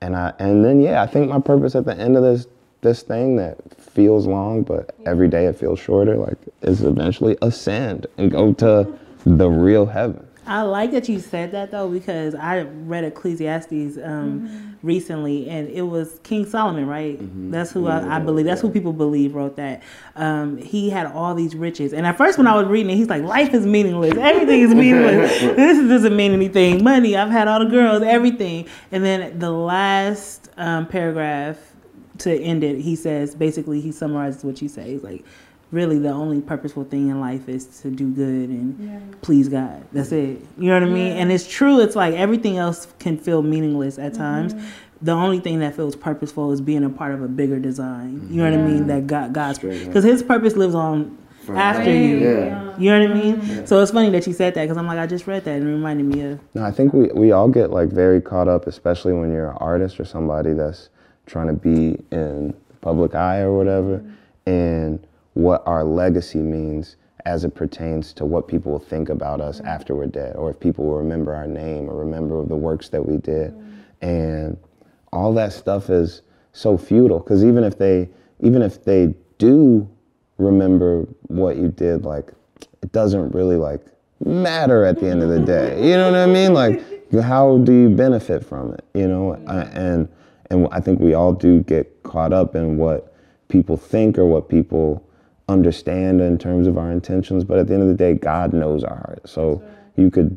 [0.00, 2.46] and I and then yeah, I think my purpose at the end of this
[2.82, 8.06] this thing that feels long, but every day it feels shorter, like is eventually ascend
[8.16, 10.26] and go to the real heaven.
[10.50, 14.70] I like that you said that though because I read Ecclesiastes um, mm-hmm.
[14.82, 17.20] recently and it was King Solomon, right?
[17.20, 17.52] Mm-hmm.
[17.52, 18.46] That's who I, I, believe.
[18.46, 19.80] That's who people believe wrote that.
[20.16, 23.08] Um, he had all these riches, and at first when I was reading it, he's
[23.08, 24.16] like, "Life is meaningless.
[24.16, 25.38] Everything is meaningless.
[25.40, 26.82] this doesn't mean anything.
[26.82, 27.16] Money.
[27.16, 28.02] I've had all the girls.
[28.02, 31.58] Everything." And then the last um, paragraph
[32.18, 34.90] to end it, he says basically he summarizes what you say.
[34.90, 35.24] He's like
[35.70, 39.00] really the only purposeful thing in life is to do good and yeah.
[39.22, 39.84] please God.
[39.92, 40.40] That's it.
[40.58, 41.06] You know what I mean?
[41.06, 41.22] Yeah.
[41.22, 41.80] And it's true.
[41.80, 44.54] It's like everything else can feel meaningless at times.
[44.54, 44.66] Mm-hmm.
[45.02, 48.28] The only thing that feels purposeful is being a part of a bigger design.
[48.30, 48.86] You know what I mean?
[48.88, 51.16] That God, God's because His purpose lives on
[51.48, 52.18] after you.
[52.18, 52.78] Yeah.
[52.78, 53.40] You know what I mean?
[53.42, 53.64] Yeah.
[53.64, 55.68] So it's funny that you said that because I'm like, I just read that and
[55.68, 56.40] it reminded me of.
[56.54, 59.56] No, I think we, we all get like very caught up, especially when you're an
[59.58, 60.90] artist or somebody that's
[61.26, 63.98] trying to be in public eye or whatever.
[63.98, 64.50] Mm-hmm.
[64.50, 69.58] And what our legacy means as it pertains to what people will think about us
[69.58, 69.68] mm-hmm.
[69.68, 73.06] after we're dead, or if people will remember our name or remember the works that
[73.06, 73.52] we did.
[73.52, 74.04] Mm-hmm.
[74.04, 74.56] And
[75.12, 76.22] all that stuff is
[76.52, 78.08] so futile because even if they
[78.40, 79.88] even if they do
[80.38, 82.32] remember what you did, like
[82.82, 83.84] it doesn't really like
[84.24, 85.86] matter at the end of the day.
[85.86, 86.54] You know what I mean?
[86.54, 86.82] Like
[87.22, 88.84] how do you benefit from it?
[88.94, 90.08] You know, and
[90.50, 93.14] and I think we all do get caught up in what
[93.48, 95.04] people think or what people
[95.50, 97.44] understand in terms of our intentions.
[97.44, 99.28] But at the end of the day, God knows our heart.
[99.28, 99.62] So
[99.96, 100.36] you could,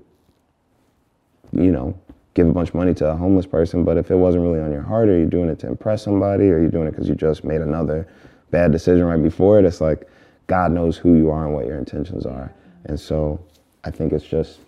[1.54, 1.98] you know,
[2.34, 4.72] give a bunch of money to a homeless person, but if it wasn't really on
[4.72, 7.16] your heart, or you're doing it to impress somebody, or you're doing it because you
[7.16, 8.08] just made another
[8.50, 10.08] bad decision right before it, it's like
[10.48, 12.52] God knows who you are and what your intentions are.
[12.86, 13.40] And so
[13.84, 14.60] I think it's just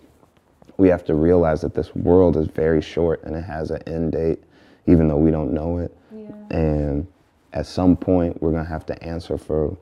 [0.76, 4.12] we have to realize that this world is very short and it has an end
[4.12, 4.42] date,
[4.86, 5.96] even though we don't know it.
[6.14, 6.30] Yeah.
[6.50, 7.06] And
[7.52, 9.76] at some point, we're gonna have to answer for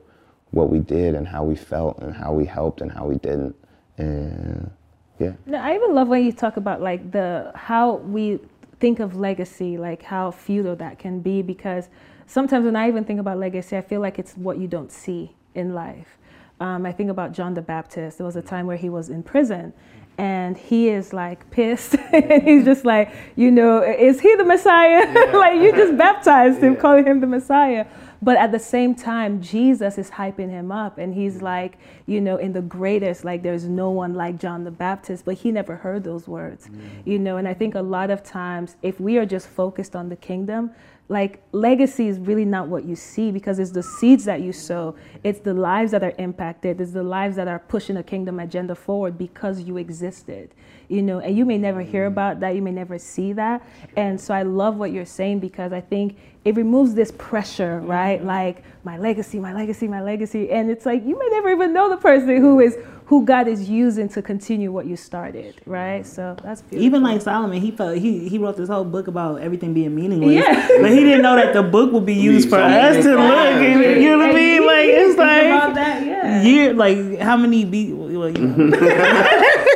[0.51, 3.55] what we did and how we felt and how we helped and how we didn't.
[3.97, 4.71] And
[5.19, 5.33] yeah.
[5.45, 8.39] No, I even love when you talk about like the how we
[8.79, 11.89] think of legacy, like how futile that can be because
[12.27, 15.33] sometimes when I even think about legacy, I feel like it's what you don't see
[15.53, 16.17] in life.
[16.59, 18.17] Um, I think about John the Baptist.
[18.17, 19.73] There was a time where he was in prison
[20.17, 21.95] and he is like pissed.
[22.11, 25.05] He's just like, you know, is he the Messiah?
[25.15, 25.37] Yeah.
[25.37, 26.79] like you just baptized him, yeah.
[26.79, 27.85] calling him the Messiah.
[28.25, 31.45] But at the same time, Jesus is hyping him up, and he's mm-hmm.
[31.45, 35.35] like, you know, in the greatest, like, there's no one like John the Baptist, but
[35.35, 36.67] he never heard those words,
[37.05, 37.37] you know.
[37.37, 40.71] And I think a lot of times, if we are just focused on the kingdom,
[41.07, 44.95] like legacy is really not what you see because it's the seeds that you sow
[45.23, 48.73] it's the lives that are impacted it's the lives that are pushing the kingdom agenda
[48.73, 50.49] forward because you existed
[50.89, 52.11] you know and you may never hear mm.
[52.11, 53.61] about that you may never see that
[53.95, 58.19] and so i love what you're saying because i think it removes this pressure, right?
[58.19, 58.27] Mm-hmm.
[58.27, 60.51] Like my legacy, my legacy, my legacy.
[60.51, 63.69] And it's like you may never even know the person who is who God is
[63.69, 66.05] using to continue what you started, right?
[66.05, 66.85] So that's beautiful.
[66.85, 70.33] Even like Solomon, he felt he he wrote this whole book about everything being meaningless.
[70.33, 70.67] Yeah.
[70.81, 73.21] but he didn't know that the book would be used for us to look.
[73.21, 74.65] And, you know what I mean?
[74.65, 76.41] Like it's like about that, yeah.
[76.41, 78.55] year like how many be well, you know.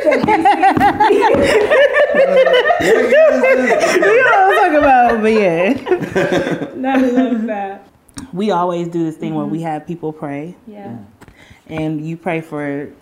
[2.80, 5.72] you know what I'm talking about, but yeah.
[6.74, 7.86] Not love that.
[8.32, 9.38] We always do this thing mm-hmm.
[9.38, 10.56] where we have people pray.
[10.66, 10.98] Yeah.
[11.66, 12.92] And you pray for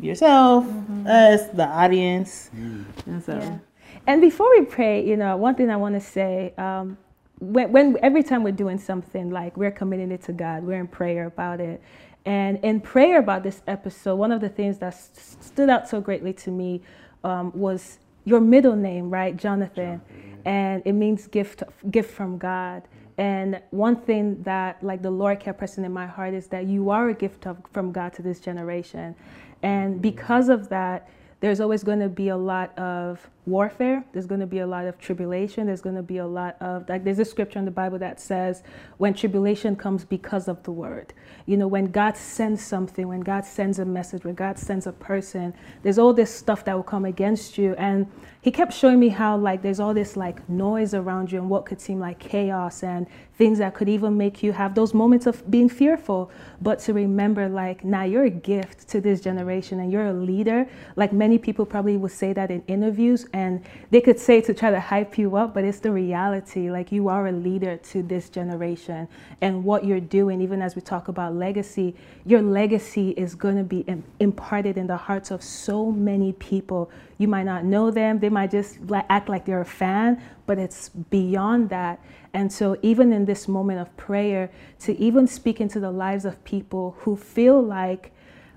[0.00, 1.06] yourself, mm-hmm.
[1.06, 2.50] us, the audience.
[2.56, 2.84] Mm.
[3.06, 3.58] And so yeah.
[4.06, 6.98] And before we pray, you know, one thing I want to say, um,
[7.38, 10.88] when, when every time we're doing something like we're committing it to God, we're in
[10.88, 11.80] prayer about it.
[12.24, 16.00] And in prayer about this episode, one of the things that st- stood out so
[16.00, 16.82] greatly to me
[17.24, 20.00] um, was your middle name, right, Jonathan,
[20.44, 22.82] and it means gift, gift from God.
[23.18, 26.90] And one thing that, like, the Lord kept pressing in my heart is that you
[26.90, 29.14] are a gift of, from God to this generation,
[29.62, 31.08] and because of that,
[31.40, 34.04] there's always going to be a lot of warfare.
[34.12, 35.66] There's going to be a lot of tribulation.
[35.66, 38.20] There's going to be a lot of, like, there's a scripture in the Bible that
[38.20, 38.62] says,
[38.98, 41.12] when tribulation comes because of the word.
[41.46, 44.92] You know, when God sends something, when God sends a message, when God sends a
[44.92, 47.74] person, there's all this stuff that will come against you.
[47.78, 48.06] And
[48.42, 51.64] he kept showing me how like there's all this like noise around you and what
[51.64, 55.48] could seem like chaos and things that could even make you have those moments of
[55.48, 56.30] being fearful
[56.60, 60.68] but to remember like now you're a gift to this generation and you're a leader
[60.96, 64.70] like many people probably would say that in interviews and they could say to try
[64.70, 66.70] to hype you up, but it's the reality.
[66.70, 69.08] Like you are a leader to this generation,
[69.40, 73.64] and what you're doing, even as we talk about legacy, your legacy is going to
[73.64, 73.84] be
[74.20, 76.90] imparted in the hearts of so many people.
[77.18, 78.78] You might not know them, they might just
[79.08, 82.00] act like they're a fan, but it's beyond that.
[82.34, 86.42] And so, even in this moment of prayer, to even speak into the lives of
[86.44, 88.12] people who feel like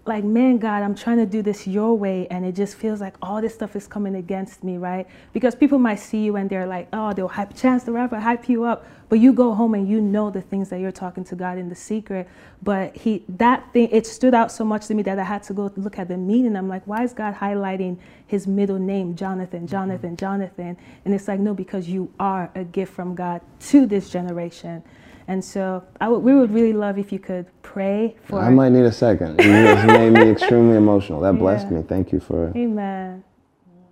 [0.08, 3.16] like, man, God, I'm trying to do this your way, and it just feels like
[3.24, 5.08] all this stuff is coming against me, right?
[5.34, 8.48] Because people might see you and they're like, oh, they'll hype Chance the Rapper, hype
[8.48, 11.36] you up, but you go home and you know the things that you're talking to
[11.36, 12.28] God in the secret.
[12.62, 15.54] But he, that thing, it stood out so much to me that I had to
[15.54, 16.56] go look at the meaning.
[16.56, 17.98] I'm like, why is God highlighting
[18.28, 19.68] his middle name, Jonathan, mm-hmm.
[19.68, 20.78] Jonathan, Jonathan?
[21.04, 24.84] And it's like, no, because you are a gift from God to this generation.
[25.28, 28.40] And so we would really love if you could pray for.
[28.40, 29.40] I might need a second.
[29.40, 31.20] You just made me extremely emotional.
[31.22, 31.78] That blessed yeah.
[31.78, 31.84] me.
[31.84, 33.24] Thank you for Amen.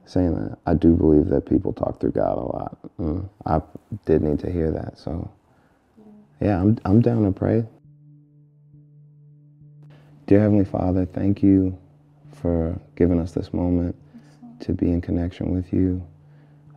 [0.05, 0.59] saying that.
[0.67, 2.77] I do believe that people talk through God a lot.
[2.99, 3.61] Mm, I
[4.05, 4.99] did need to hear that.
[4.99, 5.31] So,
[6.39, 7.65] yeah, I'm, I'm down to pray.
[10.27, 11.77] Dear Heavenly Father, thank you
[12.31, 13.95] for giving us this moment
[14.59, 16.05] to be in connection with you.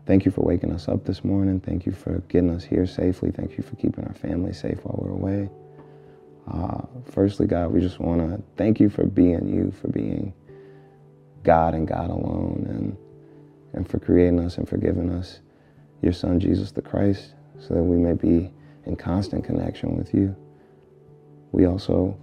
[0.06, 1.58] Thank you for waking us up this morning.
[1.58, 3.32] Thank you for getting us here safely.
[3.32, 5.50] Thank you for keeping our family safe while we're away.
[6.46, 10.32] Uh, firstly, God, we just want to thank you for being you, for being
[11.42, 12.96] God and God alone, and,
[13.72, 15.40] and for creating us and forgiving us
[16.02, 18.52] your Son, Jesus the Christ, so that we may be
[18.84, 20.36] in constant connection with you.
[21.50, 22.16] We also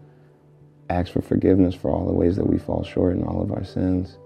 [0.89, 3.65] ask for forgiveness for all the ways that we fall short in all of our
[3.65, 4.17] sins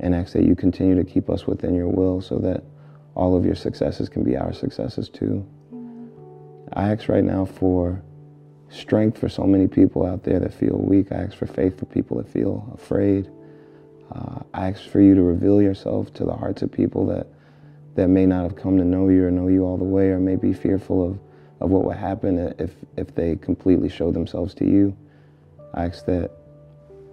[0.00, 2.64] and ask that you continue to keep us within your will so that
[3.14, 5.46] all of your successes can be our successes too.
[6.72, 8.02] I ask right now for
[8.70, 11.12] strength for so many people out there that feel weak.
[11.12, 13.28] I ask for faith for people that feel afraid.
[14.12, 17.26] Uh, I ask for you to reveal yourself to the hearts of people that,
[17.96, 20.18] that may not have come to know you or know you all the way or
[20.18, 21.18] may be fearful of,
[21.60, 24.96] of what would happen if, if they completely show themselves to you.
[25.74, 26.30] I ask that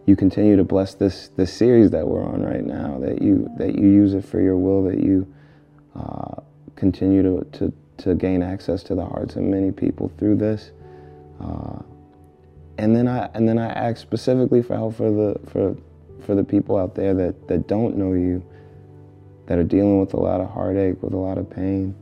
[0.08, 2.98] you continue to bless this this series that we're on right now.
[3.00, 4.84] That you that you use it for your will.
[4.84, 5.32] That you
[5.96, 6.42] uh,
[6.76, 10.72] continue to, to to gain access to the hearts of many people through this.
[11.42, 11.82] Uh,
[12.78, 15.76] and then I and then I ask specifically for help for the for
[16.26, 18.44] for the people out there that, that don't know you,
[19.46, 21.96] that are dealing with a lot of heartache, with a lot of pain.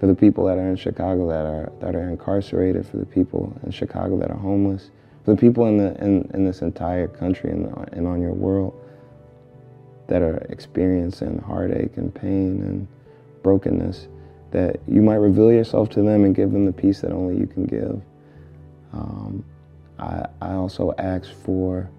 [0.00, 3.56] For the people that are in Chicago that are that are incarcerated, for the people
[3.64, 4.90] in Chicago that are homeless,
[5.24, 8.78] the people in, the, in, in this entire country and, and on your world
[10.06, 12.86] that are experiencing heartache and pain and
[13.42, 14.08] brokenness,
[14.50, 17.46] that you might reveal yourself to them and give them the peace that only you
[17.46, 18.02] can give.
[18.92, 19.44] Um,
[19.98, 21.90] I, I, also ask for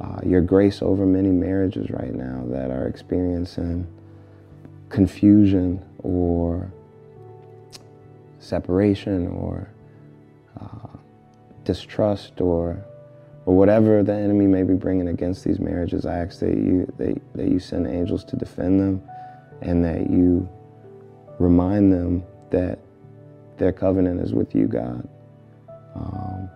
[0.00, 3.86] uh, your grace over many marriages right now that are experiencing
[4.90, 6.70] confusion or
[8.38, 9.68] separation or
[10.60, 10.97] uh,
[11.68, 12.82] distrust or
[13.44, 17.20] or whatever the enemy may be bringing against these marriages, I ask that you that,
[17.34, 19.02] that you send angels to defend them,
[19.60, 20.48] and that you
[21.38, 22.78] remind them that
[23.58, 25.06] their covenant is with you, God.
[25.94, 26.48] Um,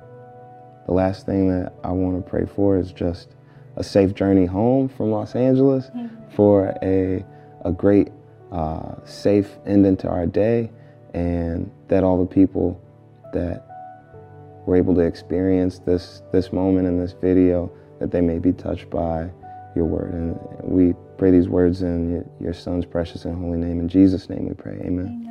[0.87, 3.29] the last thing that I want to pray for is just
[3.77, 6.31] a safe journey home from Los Angeles, mm-hmm.
[6.35, 7.25] for a
[7.65, 8.09] a great,
[8.51, 10.71] uh, safe ending to our day,
[11.13, 12.81] and that all the people
[13.35, 13.72] that
[14.67, 18.89] were able to experience this, this moment in this video, that they may be touched
[18.91, 19.31] by
[19.75, 20.13] your word.
[20.13, 23.81] And we pray these words in your, your son's precious and holy name.
[23.81, 24.81] In Jesus' name we pray.
[24.85, 25.29] Amen.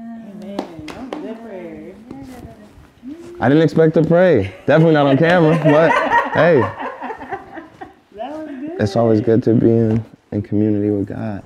[3.39, 4.53] I didn't expect to pray.
[4.67, 5.91] Definitely not on camera, but
[6.33, 6.61] hey.
[8.79, 11.43] It's always good to be in, in community with God.